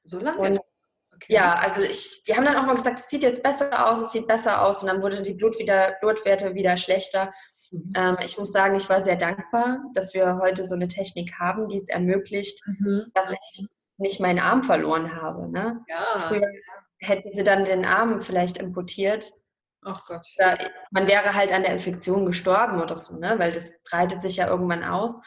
[0.07, 0.39] So lange?
[0.39, 1.27] Und okay.
[1.29, 4.13] Ja, also ich, die haben dann auch mal gesagt, es sieht jetzt besser aus, es
[4.13, 7.33] sieht besser aus und dann wurden die Blut wieder, Blutwerte wieder schlechter.
[7.71, 7.93] Mhm.
[7.97, 11.69] Ähm, ich muss sagen, ich war sehr dankbar, dass wir heute so eine Technik haben,
[11.69, 13.11] die es ermöglicht, mhm.
[13.15, 13.67] dass ich
[13.99, 15.51] nicht meinen Arm verloren habe.
[15.51, 15.85] Ne?
[15.89, 16.19] Ja.
[16.19, 16.49] Früher
[16.99, 19.31] hätten sie dann den Arm vielleicht imputiert.
[19.83, 20.27] Ach Gott.
[20.39, 20.59] Oder
[20.91, 23.39] man wäre halt an der Infektion gestorben oder so, ne?
[23.39, 25.21] weil das breitet sich ja irgendwann aus.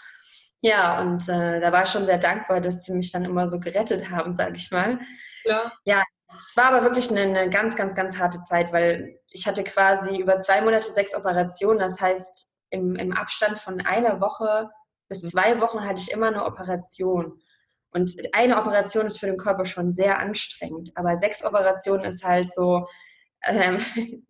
[0.62, 3.60] Ja, und äh, da war ich schon sehr dankbar, dass sie mich dann immer so
[3.60, 5.00] gerettet haben, sage ich mal.
[5.46, 5.72] Ja.
[5.86, 9.64] ja, es war aber wirklich eine, eine, ganz, ganz, ganz harte Zeit, weil ich hatte
[9.64, 11.80] quasi über zwei Monate sechs Operationen.
[11.80, 14.70] Das heißt, im, im Abstand von einer Woche
[15.10, 15.30] bis mhm.
[15.30, 17.42] zwei Wochen hatte ich immer eine Operation.
[17.92, 22.52] Und eine Operation ist für den Körper schon sehr anstrengend, aber sechs Operationen ist halt
[22.52, 22.88] so.
[23.44, 23.78] Ähm,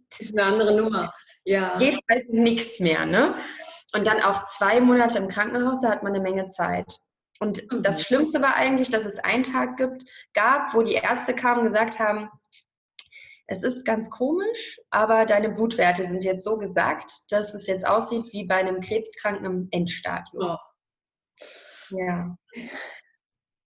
[0.09, 1.13] das ist eine andere Nummer.
[1.43, 1.77] Ja.
[1.77, 3.35] Geht halt nichts mehr, ne?
[3.93, 6.99] Und dann auch zwei Monate im Krankenhaus, da hat man eine Menge Zeit.
[7.39, 7.82] Und mhm.
[7.82, 11.67] das Schlimmste war eigentlich, dass es einen Tag gibt, gab, wo die Ärzte kamen und
[11.67, 12.30] gesagt haben,
[13.47, 18.32] es ist ganz komisch, aber deine Blutwerte sind jetzt so gesagt, dass es jetzt aussieht
[18.32, 20.43] wie bei einem Krebskranken im Endstadium.
[20.43, 20.58] Oh.
[21.89, 22.38] Ja.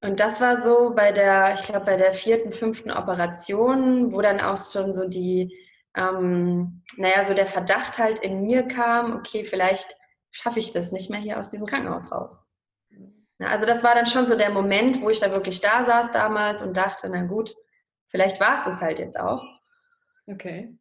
[0.01, 4.39] Und das war so bei der, ich glaube, bei der vierten, fünften Operation, wo dann
[4.39, 5.53] auch schon so die,
[5.95, 9.97] ähm, naja, so der Verdacht halt in mir kam, okay, vielleicht
[10.33, 12.55] schaffe ich das nicht mehr hier aus diesem Krankenhaus raus.
[13.39, 16.11] Ja, also das war dann schon so der Moment, wo ich da wirklich da saß
[16.11, 17.55] damals und dachte, na gut,
[18.09, 19.43] vielleicht war es das halt jetzt auch.
[20.27, 20.77] Okay.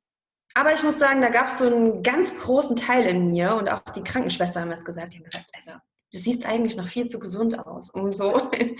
[0.55, 3.71] Aber ich muss sagen, da gab es so einen ganz großen Teil in mir und
[3.71, 5.13] auch die Krankenschwester haben das gesagt.
[5.13, 5.73] Die haben gesagt, also
[6.13, 8.77] du siehst eigentlich noch viel zu gesund aus, um so in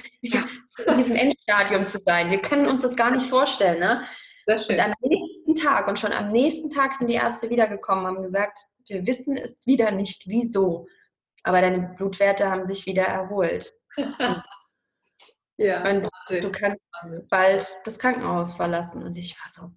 [0.97, 2.31] diesem Endstadium zu sein.
[2.31, 3.79] Wir können uns das gar nicht vorstellen.
[3.79, 4.05] Ne?
[4.47, 8.59] Und am nächsten Tag und schon am nächsten Tag sind die Ärzte wiedergekommen, haben gesagt,
[8.89, 10.87] wir wissen es wieder nicht, wieso.
[11.43, 13.75] Aber deine Blutwerte haben sich wieder erholt.
[15.57, 15.89] ja.
[15.89, 16.81] Und du kannst
[17.29, 19.03] bald das Krankenhaus verlassen.
[19.03, 19.73] Und ich war so,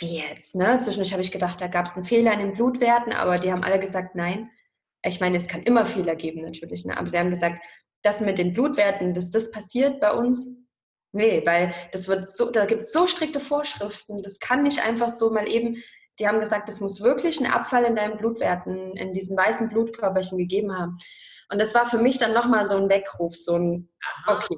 [0.00, 0.54] wie jetzt?
[0.54, 0.78] Ne?
[0.80, 3.62] Zwischendurch habe ich gedacht, da gab es einen Fehler in den Blutwerten, aber die haben
[3.62, 4.50] alle gesagt, nein.
[5.02, 6.96] Ich meine, es kann immer Fehler geben natürlich, ne?
[6.96, 7.62] aber sie haben gesagt,
[8.02, 10.50] das mit den Blutwerten, dass das passiert bei uns,
[11.12, 15.10] nee, weil das wird so, da gibt es so strikte Vorschriften, das kann nicht einfach
[15.10, 15.82] so mal eben,
[16.18, 20.38] die haben gesagt, es muss wirklich einen Abfall in deinen Blutwerten, in diesen weißen Blutkörperchen
[20.38, 20.96] gegeben haben.
[21.50, 23.88] Und das war für mich dann nochmal so ein Weckruf, so ein,
[24.26, 24.56] okay,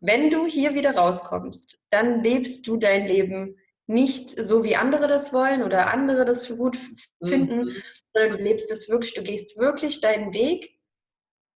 [0.00, 5.32] wenn du hier wieder rauskommst, dann lebst du dein Leben nicht so, wie andere das
[5.32, 6.76] wollen oder andere das für gut
[7.24, 7.82] finden, mhm.
[8.12, 10.78] sondern du lebst es wirklich, du gehst wirklich deinen Weg,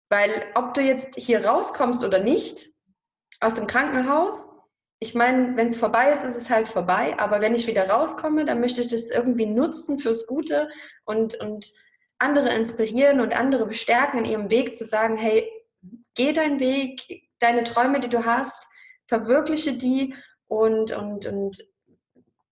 [0.08, 2.70] weil ob du jetzt hier rauskommst oder nicht
[3.40, 4.52] aus dem Krankenhaus,
[5.02, 8.44] ich meine, wenn es vorbei ist, ist es halt vorbei, aber wenn ich wieder rauskomme,
[8.44, 10.68] dann möchte ich das irgendwie nutzen fürs Gute
[11.04, 11.72] und, und
[12.18, 15.50] andere inspirieren und andere bestärken in ihrem Weg zu sagen, hey,
[16.14, 18.68] geh deinen Weg, deine Träume, die du hast,
[19.08, 20.14] verwirkliche die
[20.48, 21.64] und, und, und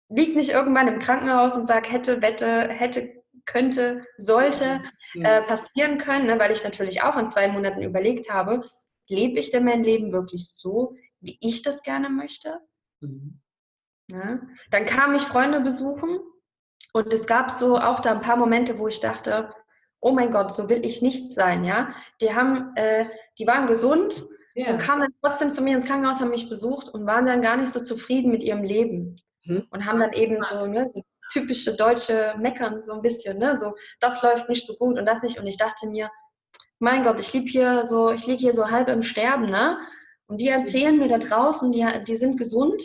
[0.08, 3.12] liegt nicht irgendwann im Krankenhaus und sagt, hätte, wette, hätte,
[3.44, 4.80] könnte, sollte
[5.12, 5.24] mhm.
[5.24, 8.64] äh, passieren können, ne, weil ich natürlich auch in zwei Monaten überlegt habe,
[9.06, 12.60] lebe ich denn mein Leben wirklich so, wie ich das gerne möchte?
[13.00, 13.40] Mhm.
[14.10, 14.40] Ja.
[14.70, 16.20] Dann kam ich Freunde besuchen
[16.92, 19.52] und es gab so auch da ein paar Momente, wo ich dachte,
[20.00, 21.94] oh mein Gott, so will ich nicht sein, ja.
[22.20, 23.06] Die haben, äh,
[23.38, 24.24] die waren gesund
[24.56, 24.70] yeah.
[24.70, 27.56] und kamen dann trotzdem zu mir ins Krankenhaus, haben mich besucht und waren dann gar
[27.56, 29.66] nicht so zufrieden mit ihrem Leben mhm.
[29.70, 31.02] und haben dann eben so, ne, so
[31.32, 35.22] typische deutsche Meckern so ein bisschen, ne, so das läuft nicht so gut und das
[35.22, 36.10] nicht und ich dachte mir,
[36.78, 39.78] mein Gott, ich lieb hier so, ich liege hier so halb im Sterben, ne?
[40.28, 42.80] Und die erzählen mir da draußen, die, die sind gesund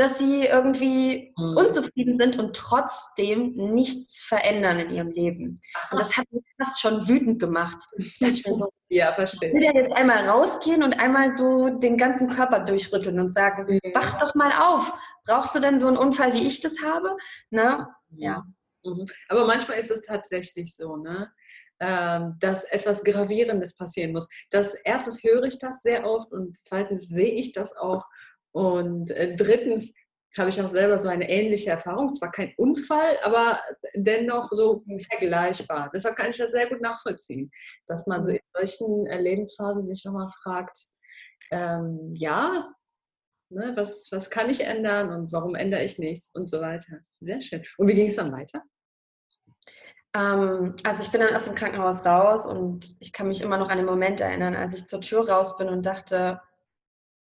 [0.00, 1.56] dass sie irgendwie mhm.
[1.58, 5.60] unzufrieden sind und trotzdem nichts verändern in ihrem Leben.
[5.74, 5.88] Aha.
[5.92, 7.76] Und das hat mich fast schon wütend gemacht.
[8.20, 9.50] Ich so, ja, verstehe.
[9.50, 13.66] Ich will ja jetzt einmal rausgehen und einmal so den ganzen Körper durchrütteln und sagen,
[13.68, 13.90] mhm.
[13.94, 14.90] wach doch mal auf.
[15.26, 17.14] Brauchst du denn so einen Unfall, wie ich das habe?
[17.50, 17.86] Ne?
[18.16, 18.44] Ja.
[18.84, 19.04] Mhm.
[19.28, 21.30] Aber manchmal ist es tatsächlich so, ne?
[21.82, 24.28] Ähm, dass etwas Gravierendes passieren muss.
[24.50, 28.04] Das erstens höre ich das sehr oft und zweitens sehe ich das auch
[28.52, 29.94] und äh, drittens
[30.38, 32.12] habe ich auch selber so eine ähnliche Erfahrung.
[32.12, 33.58] Zwar kein Unfall, aber
[33.94, 35.90] dennoch so vergleichbar.
[35.94, 37.50] Deshalb kann ich das sehr gut nachvollziehen,
[37.86, 40.86] dass man so in solchen äh, Lebensphasen sich nochmal fragt,
[41.50, 42.72] ähm, ja,
[43.48, 47.00] ne, was, was kann ich ändern und warum ändere ich nichts und so weiter.
[47.20, 47.62] Sehr schön.
[47.78, 48.62] Und wie ging es dann weiter?
[50.14, 53.70] Ähm, also ich bin dann aus dem Krankenhaus raus und ich kann mich immer noch
[53.70, 56.40] an den Moment erinnern, als ich zur Tür raus bin und dachte,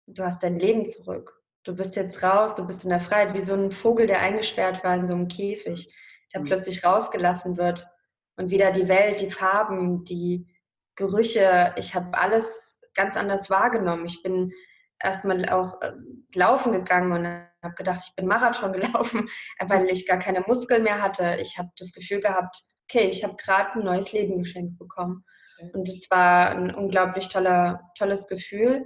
[0.07, 1.41] du hast dein Leben zurück.
[1.63, 4.83] Du bist jetzt raus, du bist in der Freiheit, wie so ein Vogel, der eingesperrt
[4.83, 5.91] war in so einem Käfig,
[6.33, 6.45] der mhm.
[6.45, 7.87] plötzlich rausgelassen wird.
[8.37, 10.45] Und wieder die Welt, die Farben, die
[10.95, 14.05] Gerüche, ich habe alles ganz anders wahrgenommen.
[14.05, 14.51] Ich bin
[15.01, 15.93] erstmal auch äh,
[16.35, 19.27] laufen gegangen und habe gedacht, ich bin Marathon gelaufen,
[19.59, 21.37] weil ich gar keine Muskeln mehr hatte.
[21.41, 25.23] Ich habe das Gefühl gehabt, okay, ich habe gerade ein neues Leben geschenkt bekommen.
[25.73, 28.85] Und es war ein unglaublich toller, tolles Gefühl.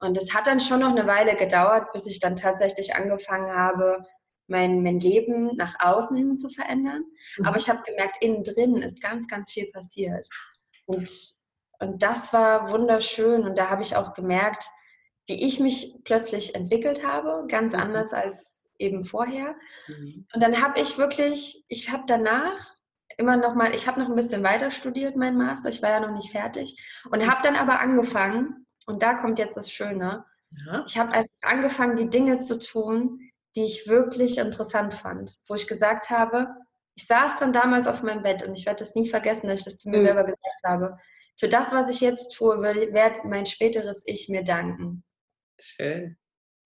[0.00, 4.02] Und es hat dann schon noch eine Weile gedauert, bis ich dann tatsächlich angefangen habe,
[4.48, 7.04] mein, mein Leben nach außen hin zu verändern.
[7.38, 7.46] Mhm.
[7.46, 10.26] Aber ich habe gemerkt, innen drin ist ganz, ganz viel passiert.
[10.86, 11.10] Und,
[11.80, 13.42] und das war wunderschön.
[13.42, 14.64] Und da habe ich auch gemerkt,
[15.26, 17.80] wie ich mich plötzlich entwickelt habe, ganz mhm.
[17.80, 19.56] anders als eben vorher.
[19.88, 20.26] Mhm.
[20.34, 22.76] Und dann habe ich wirklich, ich habe danach
[23.16, 26.00] immer noch mal, ich habe noch ein bisschen weiter studiert, mein Master, ich war ja
[26.00, 26.76] noch nicht fertig
[27.10, 30.24] und habe dann aber angefangen, und da kommt jetzt das Schöne.
[30.66, 30.84] Ja.
[30.86, 33.20] Ich habe einfach angefangen, die Dinge zu tun,
[33.56, 36.48] die ich wirklich interessant fand, wo ich gesagt habe,
[36.94, 39.64] ich saß dann damals auf meinem Bett und ich werde das nie vergessen, dass ich
[39.64, 40.04] das zu mir mhm.
[40.04, 40.98] selber gesagt habe.
[41.38, 45.04] Für das, was ich jetzt tue, wird mein späteres Ich mir danken.
[45.60, 46.16] Schön.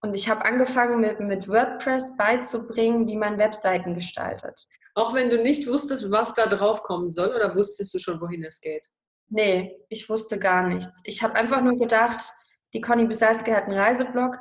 [0.03, 4.67] Und ich habe angefangen, mit, mit WordPress beizubringen, wie man Webseiten gestaltet.
[4.95, 8.45] Auch wenn du nicht wusstest, was da drauf kommen soll, oder wusstest du schon, wohin
[8.45, 8.87] es geht?
[9.29, 11.01] Nee, ich wusste gar nichts.
[11.05, 12.33] Ich habe einfach nur gedacht,
[12.75, 14.37] die Conny Bisalski hat einen Reiseblog.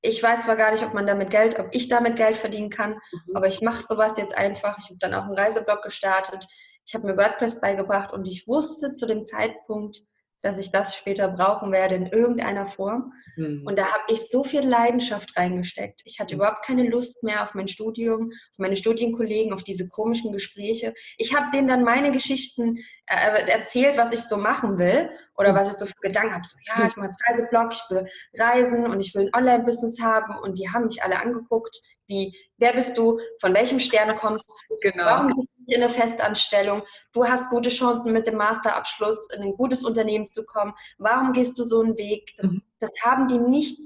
[0.00, 2.92] Ich weiß zwar gar nicht, ob man damit Geld, ob ich damit Geld verdienen kann,
[2.92, 3.36] mhm.
[3.36, 4.78] aber ich mache sowas jetzt einfach.
[4.78, 6.46] Ich habe dann auch einen Reiseblog gestartet.
[6.86, 10.02] Ich habe mir WordPress beigebracht und ich wusste zu dem Zeitpunkt,
[10.42, 13.12] dass ich das später brauchen werde in irgendeiner Form.
[13.36, 13.62] Mhm.
[13.64, 16.02] Und da habe ich so viel Leidenschaft reingesteckt.
[16.04, 16.40] Ich hatte mhm.
[16.40, 20.94] überhaupt keine Lust mehr auf mein Studium, auf meine Studienkollegen, auf diese komischen Gespräche.
[21.16, 25.56] Ich habe denen dann meine Geschichten äh, erzählt, was ich so machen will oder Mhm.
[25.56, 26.44] was ich so für Gedanken habe.
[26.46, 30.38] So, ja, ich mache jetzt Reiseblog, ich will reisen und ich will ein Online-Business haben
[30.38, 34.76] und die haben mich alle angeguckt, wie, wer bist du, von welchem Stern kommst du,
[34.82, 35.04] Genau.
[35.04, 39.42] warum bist du nicht in eine Festanstellung, du hast gute Chancen mit dem Masterabschluss in
[39.42, 42.30] ein gutes Unternehmen zu kommen, warum gehst du so einen Weg?
[42.36, 42.62] Das, Mhm.
[42.80, 43.78] das haben die nicht,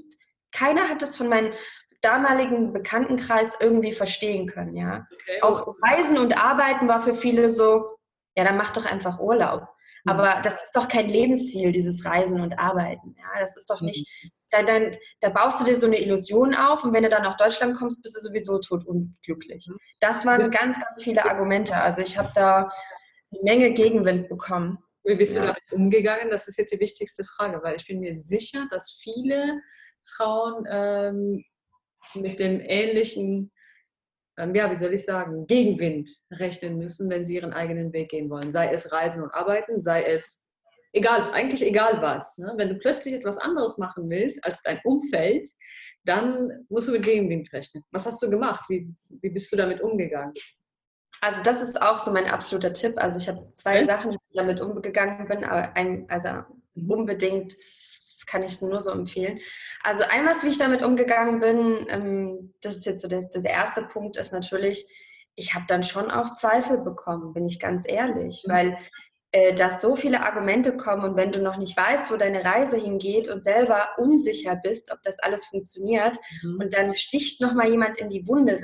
[0.51, 1.53] keiner hat das von meinem
[2.01, 5.07] damaligen Bekanntenkreis irgendwie verstehen können, ja.
[5.13, 5.41] Okay.
[5.41, 7.96] Auch Reisen und Arbeiten war für viele so,
[8.37, 9.61] ja, dann mach doch einfach Urlaub.
[10.05, 10.11] Mhm.
[10.11, 13.15] Aber das ist doch kein Lebensziel, dieses Reisen und Arbeiten.
[13.17, 13.87] Ja, das ist doch Mhm.
[13.87, 17.23] nicht, dann, dann, da baust du dir so eine Illusion auf und wenn du dann
[17.23, 19.67] nach Deutschland kommst, bist du sowieso tot unglücklich.
[19.67, 19.77] Mhm.
[19.99, 21.75] Das waren ganz, ganz viele Argumente.
[21.75, 22.69] Also ich habe da
[23.31, 24.77] eine Menge Gegenwind bekommen.
[25.03, 25.47] Wie bist du Ja.
[25.47, 26.29] damit umgegangen?
[26.29, 29.59] Das ist jetzt die wichtigste Frage, weil ich bin mir sicher, dass viele
[30.15, 31.43] Frauen ähm,
[32.13, 33.51] mit dem ähnlichen,
[34.37, 38.29] ähm, ja, wie soll ich sagen, Gegenwind rechnen müssen, wenn sie ihren eigenen Weg gehen
[38.29, 38.51] wollen.
[38.51, 40.41] Sei es Reisen und Arbeiten, sei es
[40.93, 42.37] egal, eigentlich egal was.
[42.37, 42.53] Ne?
[42.55, 45.47] Wenn du plötzlich etwas anderes machen willst als dein Umfeld,
[46.05, 47.83] dann musst du mit Gegenwind rechnen.
[47.91, 48.65] Was hast du gemacht?
[48.69, 50.33] Wie, wie bist du damit umgegangen?
[51.21, 52.93] Also das ist auch so mein absoluter Tipp.
[52.97, 53.87] Also ich habe zwei Okay.
[53.87, 56.29] Sachen, wie ich damit umgegangen bin, aber ein, also
[56.77, 56.91] Mhm.
[56.91, 57.53] unbedingt,
[58.27, 59.39] kann ich nur so empfehlen.
[59.83, 63.83] Also einmal, wie ich damit umgegangen bin, ähm, das ist jetzt so der, der erste
[63.83, 64.85] Punkt, ist natürlich,
[65.35, 68.51] ich habe dann schon auch Zweifel bekommen, bin ich ganz ehrlich, Mhm.
[68.51, 68.77] weil
[69.33, 72.77] äh, dass so viele Argumente kommen und wenn du noch nicht weißt, wo deine Reise
[72.77, 76.59] hingeht und selber unsicher bist, ob das alles funktioniert, Mhm.
[76.61, 78.61] und dann sticht noch mal jemand in die Wunde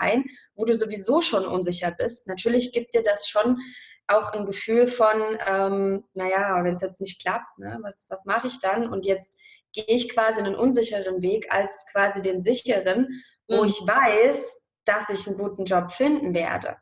[0.00, 0.24] rein,
[0.56, 2.26] wo du sowieso schon unsicher bist.
[2.26, 3.58] Natürlich gibt dir das schon
[4.08, 8.46] auch ein Gefühl von, ähm, naja, wenn es jetzt nicht klappt, ne, was, was mache
[8.48, 8.88] ich dann?
[8.88, 9.36] Und jetzt
[9.72, 13.08] gehe ich quasi einen unsicheren Weg als quasi den sicheren,
[13.48, 13.66] wo Mhm.
[13.66, 16.76] ich weiß, dass ich einen guten Job finden werde.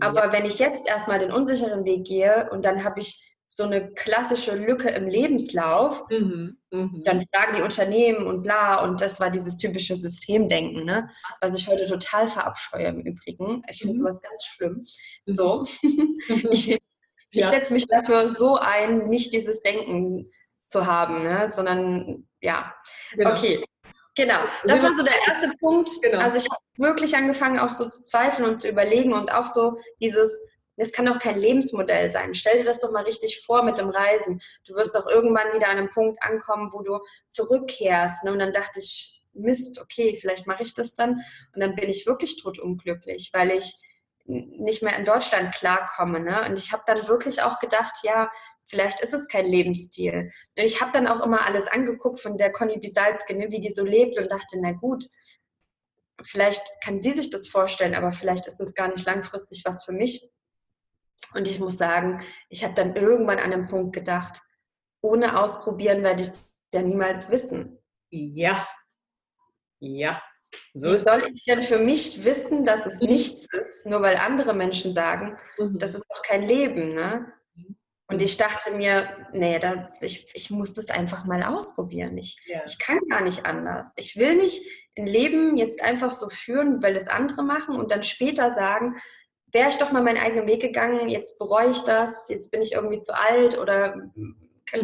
[0.00, 3.92] Aber wenn ich jetzt erstmal den unsicheren Weg gehe und dann habe ich so eine
[3.92, 6.58] klassische Lücke im Lebenslauf, Mhm.
[6.72, 7.02] Mhm.
[7.04, 11.08] dann fragen die Unternehmen und bla und das war dieses typische Systemdenken, ne?
[11.40, 13.62] was ich heute total verabscheue im Übrigen.
[13.70, 13.96] Ich finde Mhm.
[13.98, 14.84] sowas ganz schlimm.
[15.26, 15.64] So,
[16.50, 16.80] ich, ich
[17.30, 17.48] Ja.
[17.50, 20.28] setze mich dafür so ein, nicht dieses Denken
[20.66, 21.48] zu haben, ne?
[21.48, 22.74] sondern ja,
[23.12, 23.30] Genau.
[23.34, 23.64] okay.
[24.16, 25.90] Genau, das war so der erste Punkt.
[26.02, 26.18] Genau.
[26.18, 29.76] Also ich habe wirklich angefangen, auch so zu zweifeln und zu überlegen und auch so
[30.00, 30.40] dieses,
[30.76, 32.34] es kann doch kein Lebensmodell sein.
[32.34, 34.40] Stell dir das doch mal richtig vor mit dem Reisen.
[34.66, 38.24] Du wirst doch irgendwann wieder an einem Punkt ankommen, wo du zurückkehrst.
[38.24, 38.32] Ne?
[38.32, 41.24] Und dann dachte ich, Mist, okay, vielleicht mache ich das dann.
[41.54, 43.74] Und dann bin ich wirklich totunglücklich, weil ich
[44.26, 46.20] nicht mehr in Deutschland klarkomme.
[46.20, 46.44] Ne?
[46.48, 48.30] Und ich habe dann wirklich auch gedacht, ja,
[48.66, 50.30] vielleicht ist es kein Lebensstil.
[50.56, 53.70] Und ich habe dann auch immer alles angeguckt von der Conny Bisalski, ne, wie die
[53.70, 55.04] so lebt und dachte, na gut,
[56.22, 59.92] vielleicht kann die sich das vorstellen, aber vielleicht ist es gar nicht langfristig was für
[59.92, 60.28] mich.
[61.34, 64.40] Und ich muss sagen, ich habe dann irgendwann an einem Punkt gedacht,
[65.02, 67.78] ohne ausprobieren werde ich es ja niemals wissen.
[68.10, 68.66] Ja.
[69.80, 70.22] Ja.
[70.72, 73.08] So Wie soll ich denn für mich wissen, dass es Mhm.
[73.08, 75.78] nichts ist, nur weil andere Menschen sagen, Mhm.
[75.78, 77.32] das ist doch kein Leben, ne?
[77.54, 77.76] Mhm.
[78.08, 82.16] Und ich dachte mir, nee, das, ich, ich muss das einfach mal ausprobieren.
[82.18, 82.62] Ich, ja.
[82.66, 83.92] ich kann gar nicht anders.
[83.96, 84.64] Ich will nicht
[84.96, 88.96] ein Leben jetzt einfach so führen, weil es andere machen und dann später sagen,
[89.54, 92.72] wäre ich doch mal meinen eigenen Weg gegangen, jetzt bereue ich das, jetzt bin ich
[92.72, 94.36] irgendwie zu alt oder Mhm.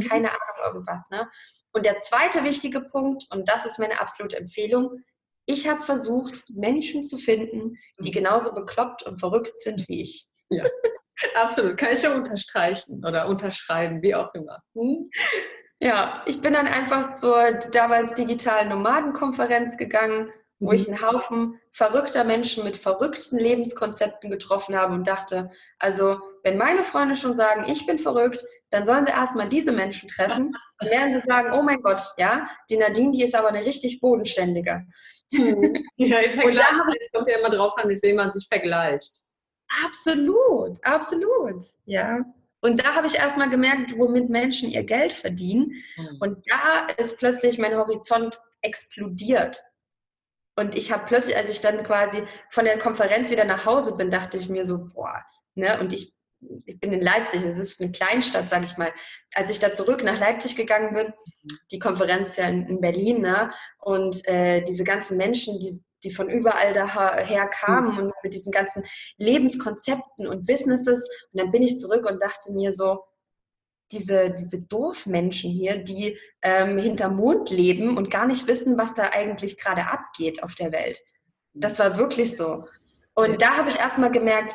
[0.09, 1.11] keine Ahnung, irgendwas.
[1.11, 1.29] Ne?
[1.73, 5.03] Und der zweite wichtige Punkt, und das ist meine absolute Empfehlung,
[5.47, 8.15] ich habe versucht, Menschen zu finden, die Mhm.
[8.15, 10.27] genauso bekloppt und verrückt sind wie ich.
[11.35, 11.77] Absolut.
[11.77, 14.63] Kann ich schon unterstreichen oder unterschreiben, wie auch immer.
[14.75, 15.11] Hm?
[15.81, 20.75] Ja, ich bin dann einfach zur damals digitalen Nomadenkonferenz gegangen, wo Mhm.
[20.77, 26.85] ich einen Haufen verrückter Menschen mit verrückten Lebenskonzepten getroffen habe und dachte, also wenn meine
[26.85, 30.55] Freunde schon sagen, ich bin verrückt, dann sollen sie erstmal diese Menschen treffen.
[30.79, 34.01] Dann werden sie sagen, oh mein Gott, ja, die Nadine, die ist aber eine richtig
[34.01, 34.87] bodenständige.
[35.97, 36.67] Ja, im Vergleich
[37.01, 39.11] es kommt ja immer drauf an, mit wem man sich vergleicht.
[39.85, 42.25] Absolut, absolut, ja.
[42.63, 45.73] Und da habe ich erstmal gemerkt, womit Menschen ihr Geld verdienen.
[45.97, 46.17] Mhm.
[46.21, 49.57] Und da ist plötzlich mein Horizont explodiert.
[50.61, 54.11] Und ich habe plötzlich, als ich dann quasi von der Konferenz wieder nach Hause bin,
[54.11, 55.81] dachte ich mir so, boah, ne?
[55.81, 56.13] Und ich,
[56.67, 58.93] ich bin in Leipzig, es ist eine Kleinstadt, sage ich mal.
[59.35, 61.15] Als ich da zurück nach Leipzig gegangen bin,
[61.73, 63.51] die Konferenz ist ja in, in Berlin, ne?
[63.79, 68.83] Und äh, diese ganzen Menschen, die, die von überall daher kamen und mit diesen ganzen
[69.17, 71.09] Lebenskonzepten und Businesses.
[71.33, 73.03] Und dann bin ich zurück und dachte mir so,
[73.93, 79.11] diese, diese Dorfmenschen hier, die ähm, hinterm Mond leben und gar nicht wissen, was da
[79.11, 81.01] eigentlich gerade abgeht auf der Welt.
[81.53, 82.67] Das war wirklich so.
[83.15, 84.55] Und da habe ich erstmal gemerkt,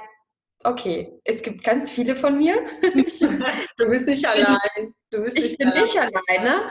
[0.63, 2.55] okay, es gibt ganz viele von mir.
[2.81, 4.93] du bist nicht allein.
[5.11, 5.81] Du bist ich nicht bin allein.
[5.81, 6.69] nicht alleine.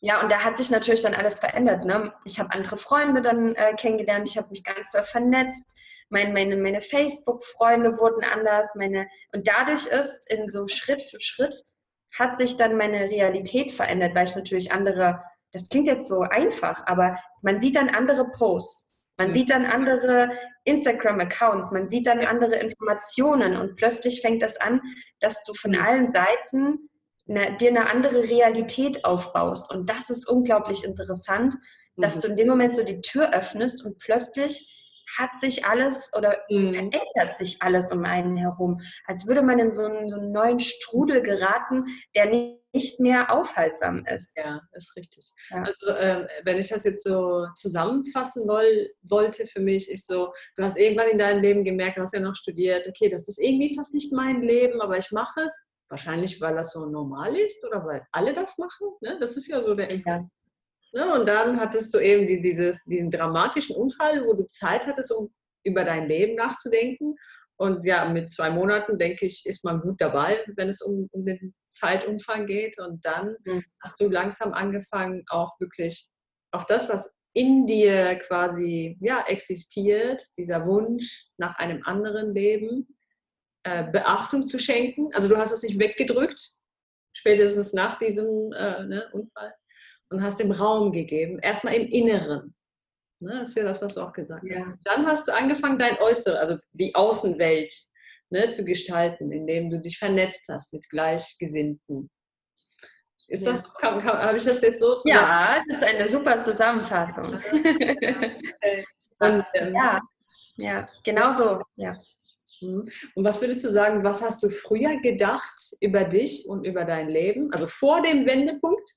[0.00, 1.84] Ja, und da hat sich natürlich dann alles verändert.
[1.84, 2.12] Ne?
[2.24, 5.76] Ich habe andere Freunde dann äh, kennengelernt, ich habe mich ganz doll vernetzt.
[6.08, 8.74] Mein, meine meine Facebook-Freunde wurden anders.
[8.74, 11.54] Meine, und dadurch ist in so Schritt für Schritt
[12.18, 16.86] hat sich dann meine Realität verändert, weil ich natürlich andere, das klingt jetzt so einfach,
[16.86, 19.32] aber man sieht dann andere Posts, man mhm.
[19.32, 20.30] sieht dann andere
[20.64, 24.80] Instagram-Accounts, man sieht dann andere Informationen und plötzlich fängt das an,
[25.20, 26.90] dass du von allen Seiten
[27.28, 29.72] eine, dir eine andere Realität aufbaust.
[29.72, 31.54] Und das ist unglaublich interessant,
[31.96, 32.20] dass mhm.
[32.20, 34.76] du in dem Moment so die Tür öffnest und plötzlich
[35.18, 36.68] hat sich alles oder mhm.
[36.68, 40.60] verändert sich alles um einen herum, als würde man in so einen, so einen, neuen
[40.60, 42.26] Strudel geraten, der
[42.72, 44.36] nicht mehr aufhaltsam ist.
[44.36, 45.32] Ja, ist richtig.
[45.50, 45.64] Ja.
[45.64, 50.62] Also ähm, wenn ich das jetzt so zusammenfassen woll, wollte für mich, ist so, du
[50.62, 53.66] hast irgendwann in deinem Leben gemerkt, du hast ja noch studiert, okay, das ist irgendwie
[53.66, 55.66] ist das nicht mein Leben, aber ich mache es.
[55.88, 58.90] Wahrscheinlich, weil das so normal ist oder weil alle das machen.
[59.00, 59.18] Ne?
[59.18, 60.22] Das ist ja so der Impact.
[60.22, 60.39] Ja.
[60.92, 61.12] Ne?
[61.12, 65.32] Und dann hattest du eben die, dieses, diesen dramatischen Unfall, wo du Zeit hattest, um
[65.64, 67.16] über dein Leben nachzudenken.
[67.56, 71.26] Und ja, mit zwei Monaten, denke ich, ist man gut dabei, wenn es um, um
[71.26, 72.78] den Zeitumfang geht.
[72.78, 73.62] Und dann mhm.
[73.82, 76.08] hast du langsam angefangen, auch wirklich
[76.52, 82.88] auf das, was in dir quasi ja, existiert, dieser Wunsch nach einem anderen Leben,
[83.62, 85.12] äh, Beachtung zu schenken.
[85.14, 86.40] Also du hast es nicht weggedrückt,
[87.12, 89.54] spätestens nach diesem äh, ne, Unfall,
[90.10, 92.54] und hast dem Raum gegeben, erstmal im Inneren.
[93.20, 94.56] Ne, das ist ja das, was du auch gesagt ja.
[94.56, 94.64] hast.
[94.84, 97.72] Dann hast du angefangen, dein Äußere, also die Außenwelt
[98.30, 102.10] ne, zu gestalten, indem du dich vernetzt hast mit Gleichgesinnten.
[103.28, 104.02] Ist das, ja.
[104.02, 104.96] habe ich das jetzt so?
[104.96, 105.14] Zusammen?
[105.14, 107.34] Ja, das ist eine super Zusammenfassung.
[109.20, 110.00] Und, ähm, ja,
[110.56, 111.60] ja, genau so.
[111.76, 111.96] Ja.
[112.60, 112.82] Mhm.
[113.14, 117.08] Und was würdest du sagen, was hast du früher gedacht über dich und über dein
[117.08, 117.52] Leben?
[117.52, 118.96] Also vor dem Wendepunkt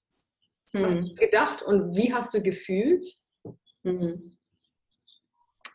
[0.73, 0.85] hm.
[0.85, 3.05] hast du gedacht und wie hast du gefühlt?
[3.83, 4.37] Mhm.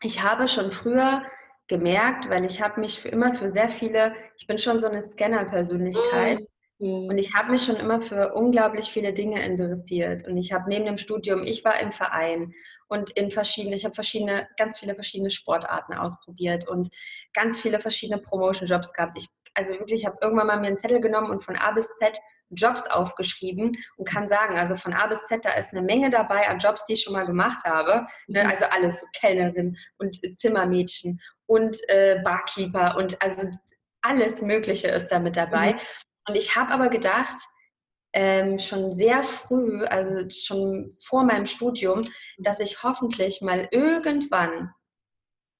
[0.01, 1.23] Ich habe schon früher
[1.67, 5.01] gemerkt, weil ich habe mich für immer für sehr viele, ich bin schon so eine
[5.01, 6.41] Scanner-Persönlichkeit
[6.79, 7.09] mhm.
[7.09, 10.85] und ich habe mich schon immer für unglaublich viele Dinge interessiert und ich habe neben
[10.85, 12.53] dem Studium, ich war im Verein
[12.87, 16.89] und in verschiedene, ich habe verschiedene, ganz viele verschiedene Sportarten ausprobiert und
[17.33, 19.15] ganz viele verschiedene Promotion-Jobs gehabt.
[19.15, 21.97] Ich, also wirklich, ich habe irgendwann mal mir einen Zettel genommen und von A bis
[21.97, 22.19] Z
[22.51, 26.47] Jobs aufgeschrieben und kann sagen, also von A bis Z, da ist eine Menge dabei
[26.47, 28.05] an Jobs, die ich schon mal gemacht habe.
[28.27, 28.43] Ne?
[28.43, 28.49] Mhm.
[28.49, 33.47] Also alles, so Kellnerin und Zimmermädchen und äh, Barkeeper und also
[34.01, 35.73] alles Mögliche ist da mit dabei.
[35.73, 35.79] Mhm.
[36.27, 37.37] Und ich habe aber gedacht,
[38.13, 42.07] ähm, schon sehr früh, also schon vor meinem Studium,
[42.39, 44.73] dass ich hoffentlich mal irgendwann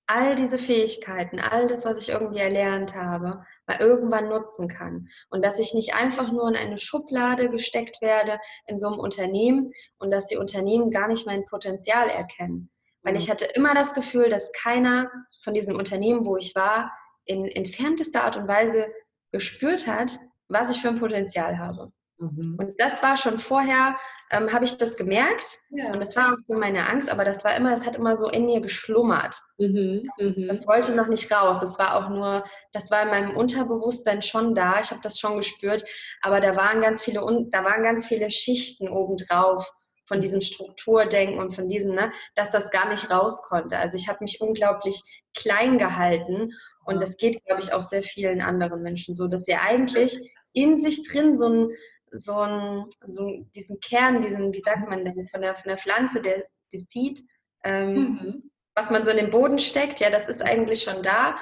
[0.10, 5.08] all diese Fähigkeiten, all das, was ich irgendwie erlernt habe, mal irgendwann nutzen kann.
[5.30, 9.67] Und dass ich nicht einfach nur in eine Schublade gesteckt werde in so einem Unternehmen
[10.00, 12.72] und dass die Unternehmen gar nicht mein Potenzial erkennen.
[13.04, 13.34] Weil ich mhm.
[13.34, 15.12] hatte immer das Gefühl, dass keiner
[15.43, 16.91] von diesem Unternehmen, wo ich war,
[17.26, 18.88] in entferntester Art und Weise
[19.32, 20.17] gespürt hat,
[20.48, 21.91] was ich für ein Potenzial habe.
[22.19, 22.55] Mhm.
[22.60, 23.97] Und das war schon vorher,
[24.32, 25.60] ähm, habe ich das gemerkt.
[25.69, 25.91] Ja.
[25.91, 28.29] Und das war auch so meine Angst, aber das war immer, das hat immer so
[28.29, 29.36] in mir geschlummert.
[29.58, 30.03] Mhm.
[30.17, 30.47] Das, mhm.
[30.47, 31.62] das, wollte noch nicht raus.
[31.62, 34.79] Das war auch nur, das war in meinem Unterbewusstsein schon da.
[34.79, 35.84] Ich habe das schon gespürt.
[36.21, 39.71] Aber da waren ganz viele, da waren ganz viele Schichten obendrauf
[40.10, 43.77] von diesem Strukturdenken und von diesem, ne, dass das gar nicht raus konnte.
[43.77, 45.03] Also ich habe mich unglaublich
[45.38, 46.51] klein gehalten
[46.84, 50.17] und das geht, glaube ich, auch sehr vielen anderen Menschen so, dass sie eigentlich
[50.53, 51.69] in sich drin so ein,
[52.12, 56.22] so, ein, so diesen Kern, diesen, wie sagt man denn, von der, von der Pflanze,
[56.22, 57.22] der, der Seed,
[57.63, 58.52] ähm, mhm.
[58.76, 61.38] was man so in den Boden steckt, ja, das ist eigentlich schon da,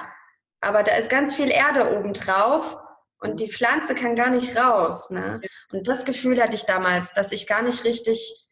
[0.60, 2.76] aber da ist ganz viel Erde oben drauf
[3.20, 5.10] und die Pflanze kann gar nicht raus.
[5.10, 5.40] Ne?
[5.72, 8.46] Und das Gefühl hatte ich damals, dass ich gar nicht richtig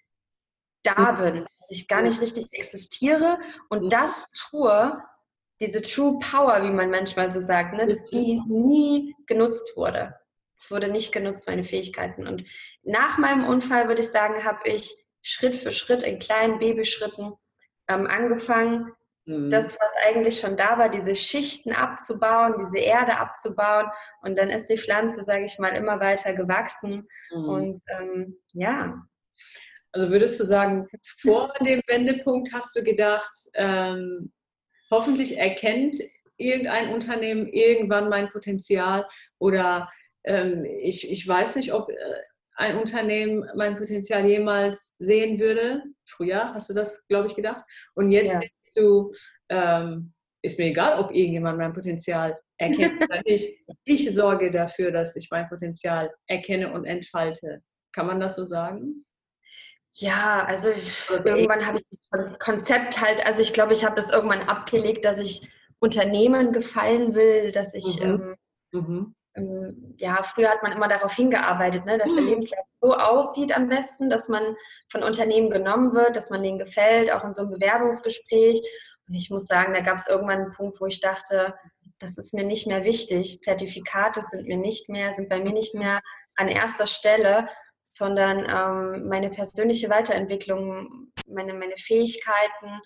[0.82, 1.16] da mhm.
[1.18, 3.88] bin, dass ich gar nicht richtig existiere und mhm.
[3.90, 5.02] das tue,
[5.60, 10.14] diese True Power, wie man manchmal so sagt, ne, dass die nie genutzt wurde.
[10.56, 12.26] Es wurde nicht genutzt, meine Fähigkeiten.
[12.26, 12.44] Und
[12.82, 17.34] nach meinem Unfall, würde ich sagen, habe ich Schritt für Schritt in kleinen Babyschritten
[17.88, 18.92] ähm, angefangen,
[19.26, 19.50] mhm.
[19.50, 23.86] das, was eigentlich schon da war, diese Schichten abzubauen, diese Erde abzubauen.
[24.22, 27.06] Und dann ist die Pflanze, sage ich mal, immer weiter gewachsen.
[27.30, 27.48] Mhm.
[27.48, 29.02] Und ähm, ja.
[29.92, 30.86] Also würdest du sagen,
[31.20, 34.32] vor dem Wendepunkt hast du gedacht, ähm,
[34.90, 35.96] hoffentlich erkennt
[36.38, 39.06] irgendein Unternehmen irgendwann mein Potenzial
[39.38, 39.90] oder
[40.80, 41.94] ich, ich weiß nicht, ob äh,
[42.56, 45.82] ein Unternehmen mein Potenzial jemals sehen würde.
[46.06, 47.64] Früher hast du das, glaube ich, gedacht.
[47.94, 48.40] Und jetzt ja.
[48.40, 49.10] denkst du,
[49.50, 53.62] ähm, ist mir egal, ob irgendjemand mein Potenzial erkenne oder nicht.
[53.84, 57.62] Ich sorge dafür, dass ich mein Potenzial erkenne und entfalte.
[57.92, 59.04] Kann man das so sagen?
[59.98, 60.70] Ja, also
[61.24, 65.18] irgendwann habe ich das Konzept halt, also ich glaube, ich habe das irgendwann abgelegt, dass
[65.18, 65.48] ich
[65.78, 68.36] Unternehmen gefallen will, dass ich, mhm.
[68.74, 69.14] Ähm, mhm.
[69.36, 72.28] Ähm, ja, früher hat man immer darauf hingearbeitet, ne, dass der mhm.
[72.28, 74.56] Lebenslauf so aussieht am besten, dass man
[74.90, 78.60] von Unternehmen genommen wird, dass man denen gefällt, auch in so einem Bewerbungsgespräch.
[79.08, 81.54] Und ich muss sagen, da gab es irgendwann einen Punkt, wo ich dachte,
[81.98, 83.40] das ist mir nicht mehr wichtig.
[83.40, 86.00] Zertifikate sind mir nicht mehr, sind bei mir nicht mehr
[86.36, 87.48] an erster Stelle,
[87.82, 92.80] sondern ähm, meine persönliche Weiterentwicklung, meine, meine Fähigkeiten,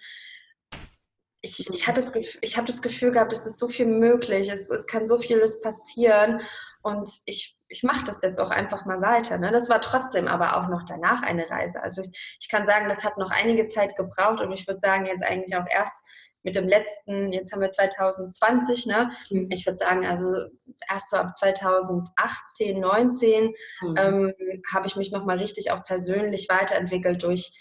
[1.43, 4.87] ich, ich, das, ich habe das Gefühl gehabt, es ist so viel möglich, es, es
[4.87, 6.43] kann so vieles passieren
[6.83, 9.39] und ich, ich mache das jetzt auch einfach mal weiter.
[9.39, 9.51] Ne?
[9.51, 11.83] Das war trotzdem aber auch noch danach eine Reise.
[11.83, 15.07] Also ich, ich kann sagen, das hat noch einige Zeit gebraucht und ich würde sagen,
[15.07, 16.05] jetzt eigentlich auch erst
[16.43, 19.11] mit dem letzten, jetzt haben wir 2020, ne?
[19.31, 19.49] Mhm.
[19.51, 20.47] Ich würde sagen, also
[20.89, 23.97] erst so ab 2018, 19 mhm.
[23.97, 24.35] ähm,
[24.73, 27.53] habe ich mich nochmal richtig auch persönlich weiterentwickelt durch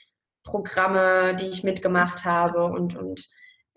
[0.44, 3.28] Programme, die ich mitgemacht habe und, und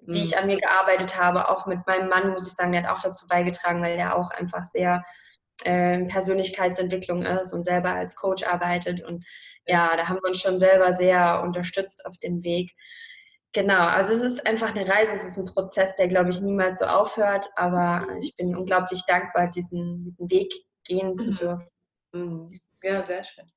[0.06, 0.24] wie mhm.
[0.24, 1.48] ich an mir gearbeitet habe.
[1.48, 4.30] Auch mit meinem Mann, muss ich sagen, der hat auch dazu beigetragen, weil der auch
[4.30, 5.04] einfach sehr
[5.64, 9.02] äh, Persönlichkeitsentwicklung ist und selber als Coach arbeitet.
[9.02, 9.24] Und
[9.66, 12.72] ja, da haben wir uns schon selber sehr unterstützt auf dem Weg.
[13.52, 16.78] Genau, also es ist einfach eine Reise, es ist ein Prozess, der, glaube ich, niemals
[16.78, 20.50] so aufhört, aber ich bin unglaublich dankbar, diesen, diesen Weg
[20.84, 21.36] gehen zu mhm.
[21.36, 21.68] dürfen.
[22.12, 22.60] Mhm.
[22.82, 23.50] Ja, sehr schön.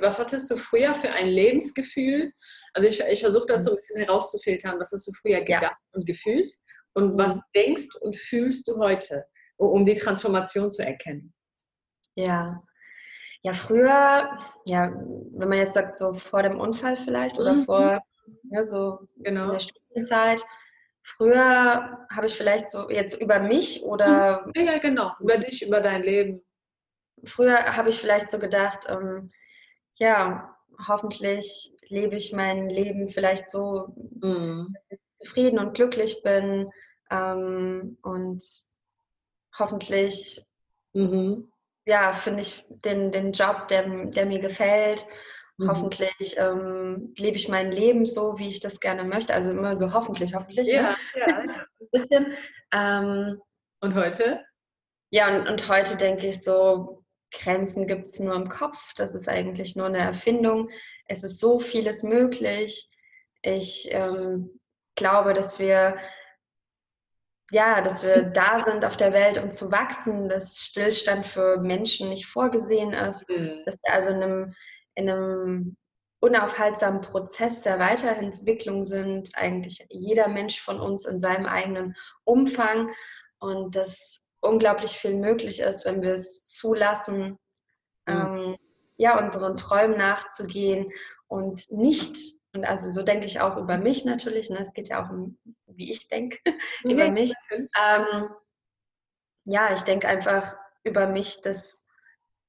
[0.00, 2.32] Was hattest du früher für ein Lebensgefühl?
[2.74, 4.78] Also ich, ich versuche das so ein bisschen herauszufiltern.
[4.78, 5.76] Was hast du früher gedacht ja.
[5.92, 6.52] und gefühlt?
[6.94, 7.42] Und was mhm.
[7.54, 9.24] denkst und fühlst du heute,
[9.56, 11.32] um die Transformation zu erkennen?
[12.14, 12.62] Ja,
[13.42, 14.92] ja, früher, ja,
[15.32, 17.64] wenn man jetzt sagt, so vor dem Unfall vielleicht oder mhm.
[17.64, 18.02] vor,
[18.50, 19.44] ja, so genau.
[19.44, 20.44] in der Studienzeit,
[21.02, 24.44] früher habe ich vielleicht so jetzt über mich oder.
[24.46, 24.52] Mhm.
[24.56, 26.42] Ja, ja, genau, über dich, über dein Leben
[27.24, 29.30] früher habe ich vielleicht so gedacht, ähm,
[29.96, 30.56] ja,
[30.86, 34.76] hoffentlich lebe ich mein Leben vielleicht so mhm.
[35.18, 36.70] zufrieden und glücklich bin
[37.10, 38.42] ähm, und
[39.58, 40.44] hoffentlich
[40.92, 41.50] mhm.
[41.84, 45.06] ja, finde ich den, den Job, der, der mir gefällt.
[45.56, 45.68] Mhm.
[45.68, 49.34] Hoffentlich ähm, lebe ich mein Leben so, wie ich das gerne möchte.
[49.34, 50.68] Also immer so hoffentlich, hoffentlich.
[50.68, 50.96] Ja, ne?
[51.14, 51.38] ja, ja.
[51.80, 52.32] Ein bisschen.
[52.72, 53.40] Ähm,
[53.80, 54.44] und heute?
[55.10, 56.97] Ja, und, und heute denke ich so,
[57.30, 58.94] Grenzen gibt es nur im Kopf.
[58.94, 60.70] Das ist eigentlich nur eine Erfindung.
[61.06, 62.88] Es ist so vieles möglich.
[63.42, 64.60] Ich ähm,
[64.96, 65.96] glaube, dass wir
[67.50, 72.10] ja, dass wir da sind auf der Welt, um zu wachsen, dass Stillstand für Menschen
[72.10, 73.62] nicht vorgesehen ist, mhm.
[73.64, 74.54] dass wir also in einem,
[74.94, 75.76] in einem
[76.20, 82.90] unaufhaltsamen Prozess der Weiterentwicklung sind, eigentlich jeder Mensch von uns in seinem eigenen Umfang
[83.38, 87.38] und dass unglaublich viel möglich ist, wenn wir es zulassen,
[88.06, 88.14] mhm.
[88.14, 88.56] ähm,
[88.96, 90.90] ja, unseren Träumen nachzugehen
[91.28, 92.16] und nicht,
[92.54, 95.38] und also so denke ich auch über mich natürlich, ne, es geht ja auch um,
[95.66, 96.38] wie ich denke,
[96.84, 97.32] über nee, mich.
[97.50, 98.30] Ähm,
[99.44, 101.86] ja, ich denke einfach über mich, dass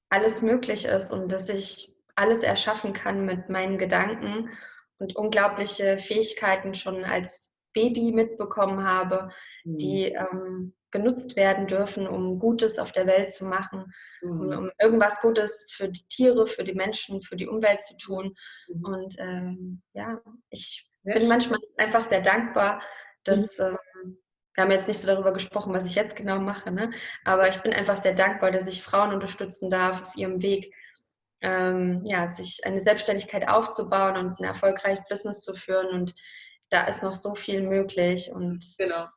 [0.10, 4.50] alles möglich ist und dass ich alles erschaffen kann mit meinen Gedanken
[4.98, 9.30] und unglaubliche Fähigkeiten schon als Baby mitbekommen habe,
[9.64, 9.78] mhm.
[9.78, 13.86] die ähm, genutzt werden dürfen, um Gutes auf der Welt zu machen,
[14.22, 14.32] mhm.
[14.32, 18.36] um, um, irgendwas Gutes für die Tiere, für die Menschen, für die Umwelt zu tun.
[18.68, 18.86] Mhm.
[18.86, 20.20] Und ähm, ja,
[20.50, 21.30] ich sehr bin schön.
[21.30, 22.82] manchmal einfach sehr dankbar,
[23.24, 23.78] dass mhm.
[24.04, 24.18] ähm,
[24.56, 26.92] wir haben jetzt nicht so darüber gesprochen, was ich jetzt genau mache, ne?
[27.24, 30.74] aber ich bin einfach sehr dankbar, dass ich Frauen unterstützen darf auf ihrem Weg,
[31.42, 35.88] ähm, ja, sich eine Selbstständigkeit aufzubauen und ein erfolgreiches Business zu führen.
[35.90, 36.14] Und
[36.70, 38.32] da ist noch so viel möglich.
[38.34, 39.08] Und genau.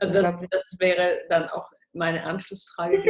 [0.00, 3.02] Also das, das wäre dann auch meine Anschlussfrage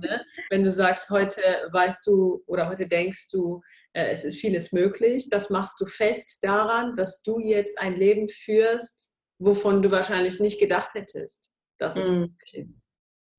[0.00, 0.24] ne?
[0.50, 1.40] Wenn du sagst, heute
[1.72, 3.60] weißt du oder heute denkst du,
[3.92, 8.28] äh, es ist vieles möglich, das machst du fest daran, dass du jetzt ein Leben
[8.28, 12.14] führst, wovon du wahrscheinlich nicht gedacht hättest, dass es mm.
[12.14, 12.80] möglich ist.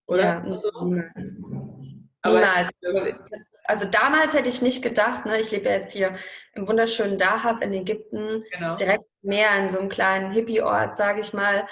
[0.08, 0.44] Oder?
[0.46, 0.72] Ja, so?
[2.24, 2.70] Niemals.
[3.66, 6.16] Also damals hätte ich nicht gedacht, ne, ich lebe jetzt hier
[6.54, 8.76] im wunderschönen Dahab in Ägypten, genau.
[8.76, 11.66] direkt mehr in so einem kleinen Hippie-Ort, sage ich mal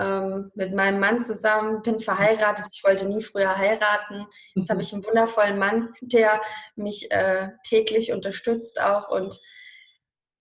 [0.00, 2.66] ähm, mit meinem Mann zusammen, bin verheiratet.
[2.72, 4.26] Ich wollte nie früher heiraten.
[4.54, 6.40] Jetzt habe ich einen wundervollen Mann, der
[6.74, 9.38] mich äh, täglich unterstützt auch und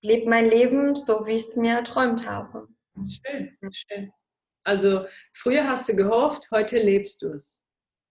[0.02, 2.68] lebt mein Leben so, wie ich es mir erträumt habe.
[2.96, 4.12] Schön, schön.
[4.64, 7.62] Also früher hast du gehofft, heute lebst du es.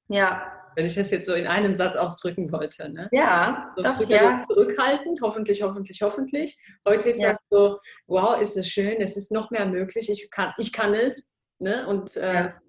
[0.09, 0.53] Ja.
[0.77, 2.89] Wenn ich das jetzt so in einem Satz ausdrücken wollte.
[2.89, 3.09] Ne?
[3.11, 4.45] Ja, so doch, ja.
[4.49, 6.59] Zurückhaltend, hoffentlich, hoffentlich, hoffentlich.
[6.87, 7.31] Heute ist ja.
[7.31, 10.95] das so, wow, ist es schön, es ist noch mehr möglich, ich kann, ich kann
[10.95, 11.29] es,
[11.59, 11.87] Ne?
[11.87, 12.63] Und äh, ja.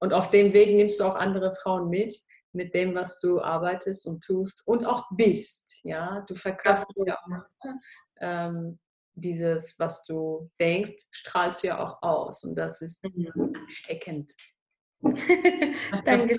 [0.00, 2.14] und auf dem Weg nimmst du auch andere Frauen mit,
[2.52, 5.80] mit dem, was du arbeitest und tust und auch bist.
[5.84, 7.76] Ja, du verkaufst ja auch
[8.20, 8.78] ähm,
[9.14, 13.52] dieses, was du denkst, strahlst du ja auch aus und das ist mhm.
[13.68, 14.32] steckend.
[16.04, 16.36] Danke.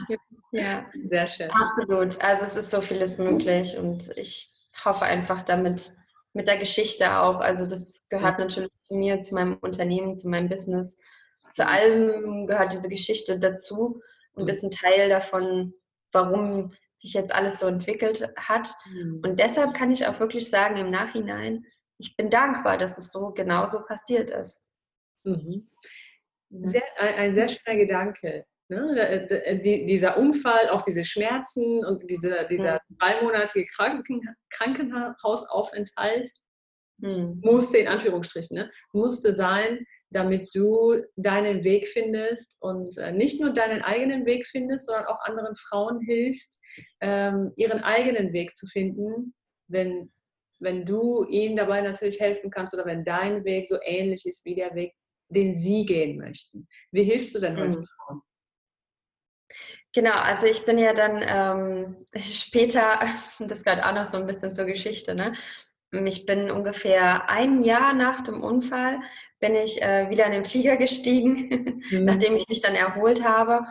[0.51, 0.86] Ja.
[1.09, 1.51] Sehr schön.
[1.51, 2.22] Absolut.
[2.22, 4.49] Also es ist so vieles möglich und ich
[4.84, 5.93] hoffe einfach damit
[6.34, 7.39] mit der Geschichte auch.
[7.39, 10.99] Also das gehört natürlich zu mir, zu meinem Unternehmen, zu meinem Business.
[11.49, 14.01] Zu allem gehört diese Geschichte dazu
[14.33, 14.49] und mhm.
[14.49, 15.73] ist ein Teil davon,
[16.11, 18.73] warum sich jetzt alles so entwickelt hat.
[18.91, 19.21] Mhm.
[19.23, 21.65] Und deshalb kann ich auch wirklich sagen im Nachhinein,
[21.97, 24.65] ich bin dankbar, dass es so genauso passiert ist.
[25.23, 25.69] Mhm.
[26.49, 28.45] Sehr, ein, ein, sehr schöner Gedanke.
[28.69, 28.99] Ne?
[28.99, 32.81] Äh, die, dieser Unfall, auch diese Schmerzen und diese, dieser ja.
[32.97, 36.29] dreimonatige Kranken, Krankenhausaufenthalt
[36.97, 37.41] mhm.
[37.43, 38.71] musste in Anführungsstrichen, ne?
[38.93, 44.88] musste sein, damit du deinen Weg findest und äh, nicht nur deinen eigenen Weg findest,
[44.88, 46.60] sondern auch anderen Frauen hilfst,
[46.99, 49.34] ähm, ihren eigenen Weg zu finden,
[49.68, 50.12] wenn,
[50.60, 54.55] wenn du ihnen dabei natürlich helfen kannst oder wenn dein Weg so ähnlich ist wie
[54.55, 54.93] der Weg,
[55.30, 56.68] den sie gehen möchten.
[56.91, 57.86] Wie hilfst du denn heute mhm.
[57.86, 58.22] Frauen?
[59.93, 62.99] Genau, also ich bin ja dann ähm, später,
[63.39, 65.34] das gehört auch noch so ein bisschen zur Geschichte, ne?
[65.91, 68.99] Ich bin ungefähr ein Jahr nach dem Unfall,
[69.39, 72.05] bin ich äh, wieder in den Flieger gestiegen, mhm.
[72.05, 73.65] nachdem ich mich dann erholt habe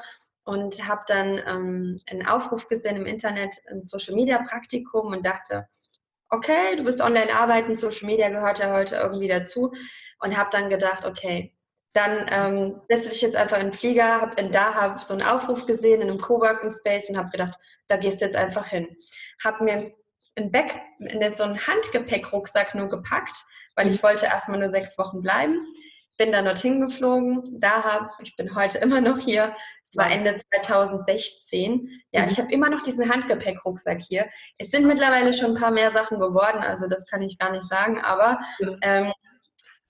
[0.44, 5.68] und habe dann ähm, einen Aufruf gesehen im Internet, ein Social Media Praktikum und dachte,
[6.30, 9.72] okay, du wirst online arbeiten, Social Media gehört ja heute irgendwie dazu
[10.20, 11.54] und habe dann gedacht, okay,
[11.92, 15.66] dann ähm, setze dich jetzt einfach in den Flieger, habe in Dahab so einen Aufruf
[15.66, 17.54] gesehen in einem Coworking Space und habe gedacht,
[17.88, 18.88] da gehst du jetzt einfach hin.
[19.42, 19.92] Habe mir
[20.38, 23.44] ein Back, in so einen Handgepäckrucksack nur gepackt,
[23.76, 25.66] weil ich wollte erstmal nur sechs Wochen bleiben.
[26.16, 29.54] Bin dann dorthin geflogen, Dahab, ich bin heute immer noch hier.
[29.84, 31.88] Es war Ende 2016.
[32.12, 32.28] Ja, mhm.
[32.28, 34.28] ich habe immer noch diesen Handgepäckrucksack hier.
[34.58, 37.66] Es sind mittlerweile schon ein paar mehr Sachen geworden, also das kann ich gar nicht
[37.66, 38.38] sagen, aber
[38.82, 39.12] ähm,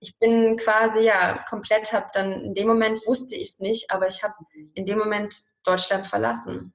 [0.01, 4.07] ich bin quasi ja komplett, habe dann in dem Moment wusste ich es nicht, aber
[4.07, 4.35] ich habe
[4.75, 5.35] in dem Moment
[5.65, 6.73] Deutschland verlassen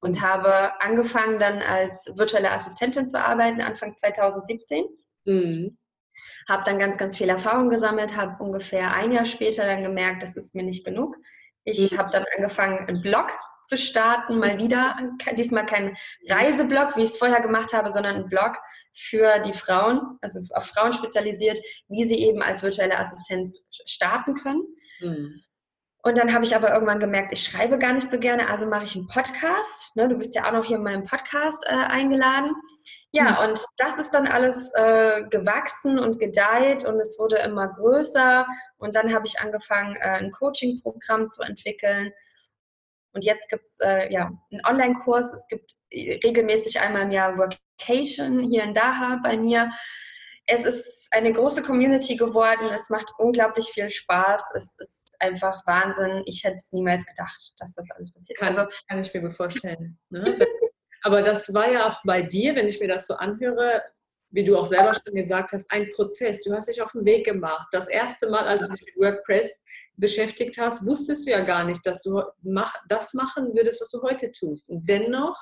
[0.00, 4.84] und habe angefangen dann als virtuelle Assistentin zu arbeiten Anfang 2017.
[5.24, 5.78] Mhm.
[6.48, 10.36] Habe dann ganz, ganz viel Erfahrung gesammelt, habe ungefähr ein Jahr später dann gemerkt, das
[10.36, 11.16] ist mir nicht genug.
[11.64, 11.98] Ich mhm.
[11.98, 13.32] habe dann angefangen, einen Blog
[13.64, 14.96] zu starten, mal wieder.
[15.36, 15.96] Diesmal kein
[16.28, 18.56] Reiseblog, wie ich es vorher gemacht habe, sondern ein Blog
[18.94, 24.62] für die Frauen, also auf Frauen spezialisiert, wie sie eben als virtuelle Assistenz starten können.
[25.00, 25.42] Mhm.
[26.06, 28.84] Und dann habe ich aber irgendwann gemerkt, ich schreibe gar nicht so gerne, also mache
[28.84, 29.96] ich einen Podcast.
[29.96, 32.54] Ne, du bist ja auch noch hier in meinem Podcast äh, eingeladen.
[33.10, 33.48] Ja, mhm.
[33.48, 38.46] und das ist dann alles äh, gewachsen und gedeiht und es wurde immer größer.
[38.76, 42.12] Und dann habe ich angefangen, äh, ein Coaching-Programm zu entwickeln
[43.12, 45.32] und jetzt gibt es äh, ja, einen Online-Kurs.
[45.32, 49.72] Es gibt äh, regelmäßig einmal im Jahr Workation hier in Daha bei mir.
[50.48, 52.70] Es ist eine große Community geworden.
[52.72, 54.42] Es macht unglaublich viel Spaß.
[54.54, 56.22] Es ist einfach Wahnsinn.
[56.26, 58.38] Ich hätte es niemals gedacht, dass das alles passiert.
[58.38, 59.98] Kann, also, kann ich mir gut vorstellen.
[60.10, 60.38] Ne?
[61.02, 63.82] Aber das war ja auch bei dir, wenn ich mir das so anhöre,
[64.30, 66.40] wie du auch selber schon gesagt hast, ein Prozess.
[66.42, 67.68] Du hast dich auf den Weg gemacht.
[67.72, 69.64] Das erste Mal, als du dich mit WordPress
[69.96, 72.22] beschäftigt hast, wusstest du ja gar nicht, dass du
[72.88, 74.68] das machen würdest, was du heute tust.
[74.68, 75.36] Und dennoch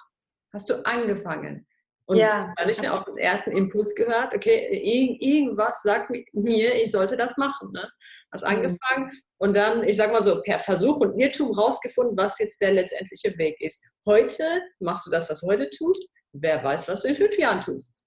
[0.52, 1.66] hast du angefangen.
[2.06, 4.78] Und ja, da habe ich ja auch den ersten Impuls gehört, okay,
[5.20, 7.70] irgendwas sagt mir, ich sollte das machen.
[7.72, 7.82] Ne?
[8.30, 8.50] Hast mhm.
[8.50, 12.72] angefangen und dann, ich sag mal so, per Versuch und Irrtum rausgefunden, was jetzt der
[12.72, 13.82] letztendliche Weg ist.
[14.06, 14.44] Heute
[14.80, 16.12] machst du das, was du heute tust.
[16.32, 18.04] Wer weiß, was du in fünf Jahren tust.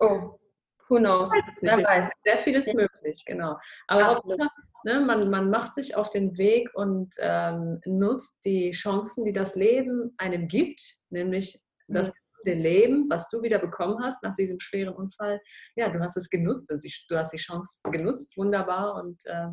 [0.00, 0.38] Oh,
[0.88, 1.30] who knows?
[1.62, 2.10] Wer weiß.
[2.24, 2.74] Sehr vieles ja.
[2.74, 3.56] möglich, genau.
[3.86, 4.20] Aber
[4.84, 9.54] ne, man, man macht sich auf den Weg und ähm, nutzt die Chancen, die das
[9.54, 12.12] Leben einem gibt, nämlich das
[12.44, 12.60] mhm.
[12.62, 15.40] Leben, was du wieder bekommen hast nach diesem schweren Unfall.
[15.76, 19.48] Ja, du hast es genutzt und du hast die Chance genutzt, wunderbar und äh,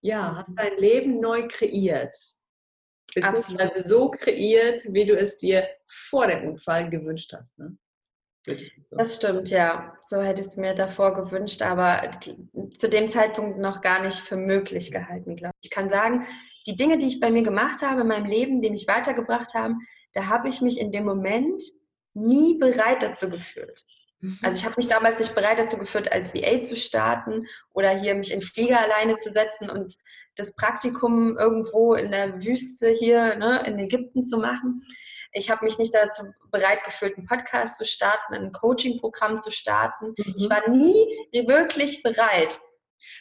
[0.00, 0.56] ja, hast mhm.
[0.56, 2.12] dein Leben neu kreiert.
[3.14, 3.86] Beziehungsweise Absolut.
[3.86, 7.58] so kreiert, wie du es dir vor dem Unfall gewünscht hast.
[7.58, 7.76] Ne?
[8.90, 9.96] Das stimmt, ja.
[10.02, 12.10] So hätte ich es mir davor gewünscht, aber
[12.74, 15.68] zu dem Zeitpunkt noch gar nicht für möglich gehalten, glaube ich.
[15.68, 16.26] Ich kann sagen,
[16.66, 19.78] die Dinge, die ich bei mir gemacht habe in meinem Leben, die mich weitergebracht haben,
[20.12, 21.62] da habe ich mich in dem Moment
[22.14, 23.84] nie bereit dazu gefühlt.
[24.20, 24.38] Mhm.
[24.42, 28.14] Also ich habe mich damals nicht bereit dazu geführt, als VA zu starten oder hier
[28.14, 29.94] mich in Flieger alleine zu setzen und
[30.36, 34.80] das Praktikum irgendwo in der Wüste hier ne, in Ägypten zu machen.
[35.32, 40.14] Ich habe mich nicht dazu bereit gefühlt, einen Podcast zu starten, ein Coaching-Programm zu starten.
[40.16, 40.34] Mhm.
[40.36, 42.60] Ich war nie wirklich bereit.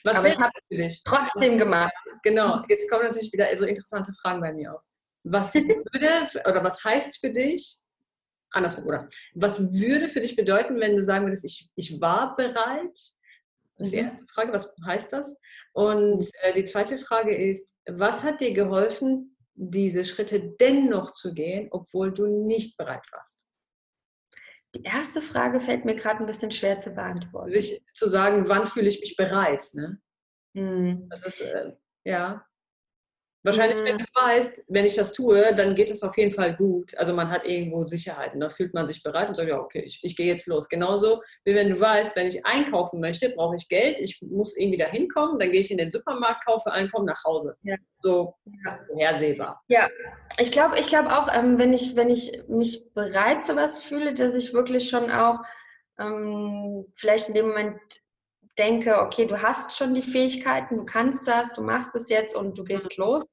[0.03, 0.51] Was Aber ich habe
[1.05, 1.93] trotzdem gemacht.
[2.23, 4.81] Genau, jetzt kommen natürlich wieder so interessante Fragen bei mir auf.
[5.23, 7.80] was würde oder was heißt für dich,
[8.51, 12.99] andersrum, oder was würde für dich bedeuten, wenn du sagen würdest, ich, ich war bereit?
[13.77, 14.09] Das ist die mhm.
[14.09, 15.39] erste Frage, was heißt das?
[15.73, 16.27] Und mhm.
[16.41, 22.11] äh, die zweite Frage ist, was hat dir geholfen, diese Schritte dennoch zu gehen, obwohl
[22.11, 23.45] du nicht bereit warst?
[24.75, 27.49] Die erste Frage fällt mir gerade ein bisschen schwer zu beantworten.
[27.49, 29.63] Sich zu sagen, wann fühle ich mich bereit?
[29.73, 29.99] Ne?
[30.53, 31.07] Mhm.
[31.09, 31.73] Das ist, äh,
[32.05, 32.45] ja.
[33.43, 36.95] Wahrscheinlich, wenn du weißt, wenn ich das tue, dann geht es auf jeden Fall gut.
[36.97, 39.81] Also man hat irgendwo Sicherheit und da fühlt man sich bereit und sagt, ja, okay,
[39.81, 40.69] ich, ich gehe jetzt los.
[40.69, 44.77] Genauso wie wenn du weißt, wenn ich einkaufen möchte, brauche ich Geld, ich muss irgendwie
[44.77, 47.55] da hinkommen, dann gehe ich in den Supermarkt, kaufe ein, komme nach Hause.
[47.63, 47.75] Ja.
[48.03, 48.77] So ja.
[48.87, 49.61] vorhersehbar.
[49.67, 49.89] Ja,
[50.37, 54.13] ich glaube ich glaub auch, ähm, wenn, ich, wenn ich mich bereit zu was fühle,
[54.13, 55.39] dass ich wirklich schon auch
[55.99, 57.79] ähm, vielleicht in dem Moment
[58.62, 62.57] denke, okay, du hast schon die Fähigkeiten, du kannst das, du machst es jetzt und
[62.57, 63.03] du gehst mhm.
[63.03, 63.26] los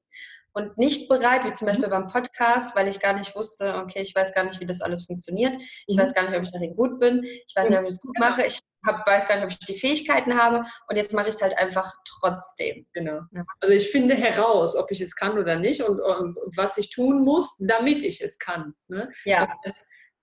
[0.53, 1.69] und nicht bereit, wie zum mhm.
[1.69, 4.81] Beispiel beim Podcast, weil ich gar nicht wusste, okay, ich weiß gar nicht, wie das
[4.81, 5.55] alles funktioniert.
[5.85, 6.01] Ich mhm.
[6.01, 7.23] weiß gar nicht, ob ich darin gut bin.
[7.23, 8.43] Ich weiß nicht, ob ich es gut mache.
[8.43, 10.65] Ich hab, weiß gar nicht, ob ich die Fähigkeiten habe.
[10.87, 12.87] Und jetzt mache ich es halt einfach trotzdem.
[12.93, 13.21] Genau.
[13.59, 17.23] Also ich finde heraus, ob ich es kann oder nicht und, und was ich tun
[17.23, 18.73] muss, damit ich es kann.
[18.87, 19.11] Ne?
[19.25, 19.47] Ja.
[19.63, 19.75] Es,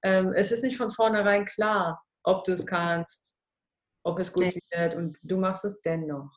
[0.03, 3.36] ähm, es ist nicht von vornherein klar, ob du es kannst
[4.07, 4.61] ob es gut nee.
[4.71, 6.31] wird und du machst es dennoch.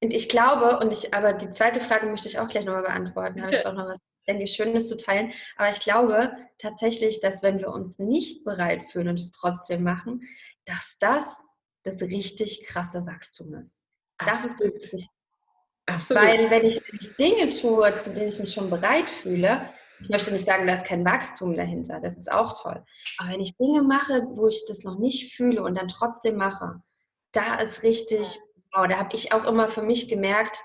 [0.00, 3.42] Und ich glaube, und ich, aber die zweite Frage möchte ich auch gleich nochmal beantworten,
[3.42, 3.98] habe ich doch noch was
[4.28, 5.32] denke ich, Schönes zu teilen.
[5.56, 10.20] Aber ich glaube tatsächlich, dass wenn wir uns nicht bereit fühlen und es trotzdem machen,
[10.66, 11.48] dass das
[11.82, 13.86] das richtig krasse Wachstum ist.
[14.18, 14.74] Das Absolut.
[14.74, 15.08] ist richtig.
[15.86, 16.22] Absolut.
[16.22, 16.82] Weil wenn ich
[17.16, 19.70] Dinge tue, zu denen ich mich schon bereit fühle,
[20.00, 22.00] ich möchte nicht sagen, da ist kein Wachstum dahinter.
[22.00, 22.84] Das ist auch toll.
[23.18, 26.80] Aber wenn ich Dinge mache, wo ich das noch nicht fühle und dann trotzdem mache,
[27.32, 28.38] da ist richtig,
[28.72, 30.62] wow, da habe ich auch immer für mich gemerkt,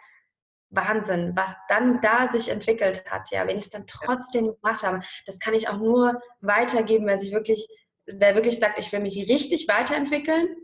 [0.70, 3.30] Wahnsinn, was dann da sich entwickelt hat.
[3.32, 7.20] Ja, wenn ich es dann trotzdem gemacht habe, das kann ich auch nur weitergeben, weil
[7.20, 7.68] sich wirklich,
[8.06, 10.56] wer wirklich sagt, ich will mich richtig weiterentwickeln,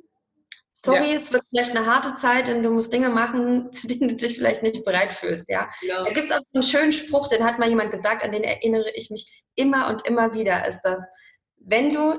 [0.81, 1.15] sorry, ja.
[1.15, 4.35] es wird vielleicht eine harte Zeit und du musst Dinge machen, zu denen du dich
[4.35, 5.49] vielleicht nicht bereit fühlst.
[5.49, 5.69] Ja?
[5.81, 6.03] ja.
[6.03, 8.89] Da gibt es auch einen schönen Spruch, den hat mal jemand gesagt, an den erinnere
[8.95, 11.01] ich mich immer und immer wieder, ist das,
[11.57, 12.17] wenn du,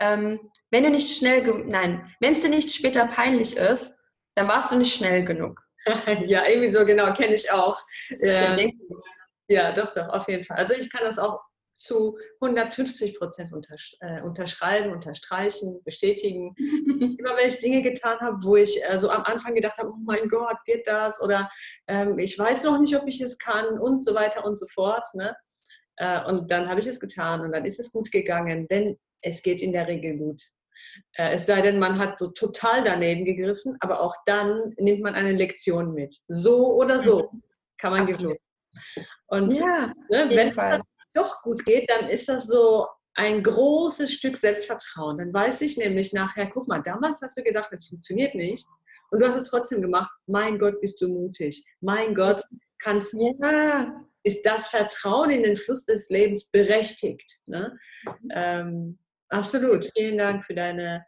[0.00, 3.94] ähm, wenn du nicht schnell, nein, wenn es dir nicht später peinlich ist,
[4.34, 5.60] dann warst du nicht schnell genug.
[6.26, 7.80] ja, irgendwie so, genau, kenne ich auch.
[8.20, 8.78] Ähm,
[9.48, 10.58] ja, doch, doch, auf jeden Fall.
[10.58, 11.40] Also ich kann das auch
[11.80, 16.54] zu 150 Prozent untersch äh, unterschreiben, unterstreichen, bestätigen.
[16.58, 20.00] Immer wenn ich Dinge getan habe, wo ich äh, so am Anfang gedacht habe, oh
[20.04, 21.20] mein Gott, wird das?
[21.20, 21.50] Oder
[21.88, 25.06] ähm, ich weiß noch nicht, ob ich es kann und so weiter und so fort.
[25.14, 25.34] Ne?
[25.96, 29.42] Äh, und dann habe ich es getan und dann ist es gut gegangen, denn es
[29.42, 30.42] geht in der Regel gut.
[31.14, 35.14] Äh, es sei denn, man hat so total daneben gegriffen, aber auch dann nimmt man
[35.14, 36.14] eine Lektion mit.
[36.28, 37.42] So oder so mhm.
[37.78, 38.36] kann man gewinnen.
[39.28, 40.80] Und ja, ne, wenn Fall
[41.14, 45.18] doch gut geht, dann ist das so ein großes Stück Selbstvertrauen.
[45.18, 48.66] Dann weiß ich nämlich nachher, guck mal, damals hast du gedacht, es funktioniert nicht
[49.10, 50.12] und du hast es trotzdem gemacht.
[50.26, 51.64] Mein Gott, bist du mutig.
[51.80, 52.42] Mein Gott,
[52.78, 53.36] kannst du.
[53.42, 54.04] Ja.
[54.22, 57.38] Ist das Vertrauen in den Fluss des Lebens berechtigt?
[57.46, 57.78] Ne?
[58.34, 58.98] Ähm,
[59.30, 59.90] absolut.
[59.96, 61.06] Vielen Dank für deine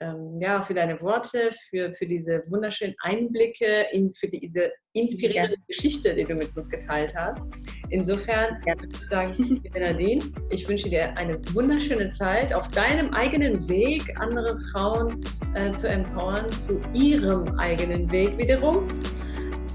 [0.00, 5.64] ähm, ja, für deine Worte, für, für diese wunderschönen Einblicke, in, für diese inspirierende ja.
[5.66, 7.50] Geschichte, die du mit uns geteilt hast.
[7.90, 8.74] Insofern ja.
[8.74, 14.14] würde ich sagen, liebe Nadine, ich wünsche dir eine wunderschöne Zeit auf deinem eigenen Weg,
[14.18, 15.20] andere Frauen
[15.54, 18.86] äh, zu empowern, zu ihrem eigenen Weg wiederum.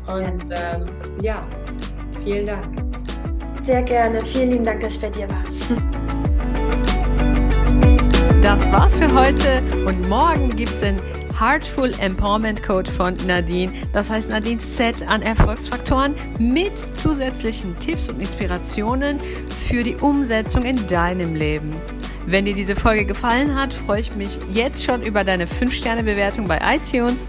[0.07, 0.85] Und ähm,
[1.21, 1.47] ja,
[2.23, 2.65] vielen Dank.
[3.61, 4.23] Sehr gerne.
[4.25, 5.43] Vielen lieben Dank, dass ich bei dir war.
[8.41, 10.97] Das war's für heute und morgen gibt's den
[11.43, 13.73] Heartful Empowerment Code von Nadine.
[13.91, 19.19] Das heißt Nadines Set an Erfolgsfaktoren mit zusätzlichen Tipps und Inspirationen
[19.67, 21.69] für die Umsetzung in deinem Leben.
[22.25, 26.59] Wenn dir diese Folge gefallen hat, freue ich mich jetzt schon über deine 5-Sterne-Bewertung bei
[26.75, 27.27] iTunes.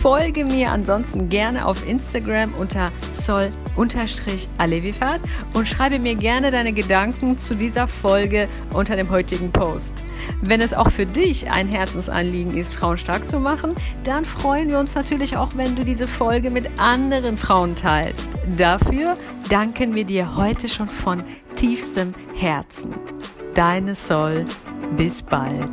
[0.00, 5.20] Folge mir ansonsten gerne auf Instagram unter sol-alevifat
[5.54, 10.04] und schreibe mir gerne deine Gedanken zu dieser Folge unter dem heutigen Post.
[10.40, 13.74] Wenn es auch für dich ein Herzensanliegen ist, Frauen stark zu machen,
[14.04, 18.28] dann freuen wir uns natürlich auch, wenn du diese Folge mit anderen Frauen teilst.
[18.56, 19.16] Dafür
[19.48, 21.24] danken wir dir heute schon von
[21.56, 22.94] tiefstem Herzen.
[23.58, 24.44] Deine Sol.
[24.96, 25.68] Bis bald.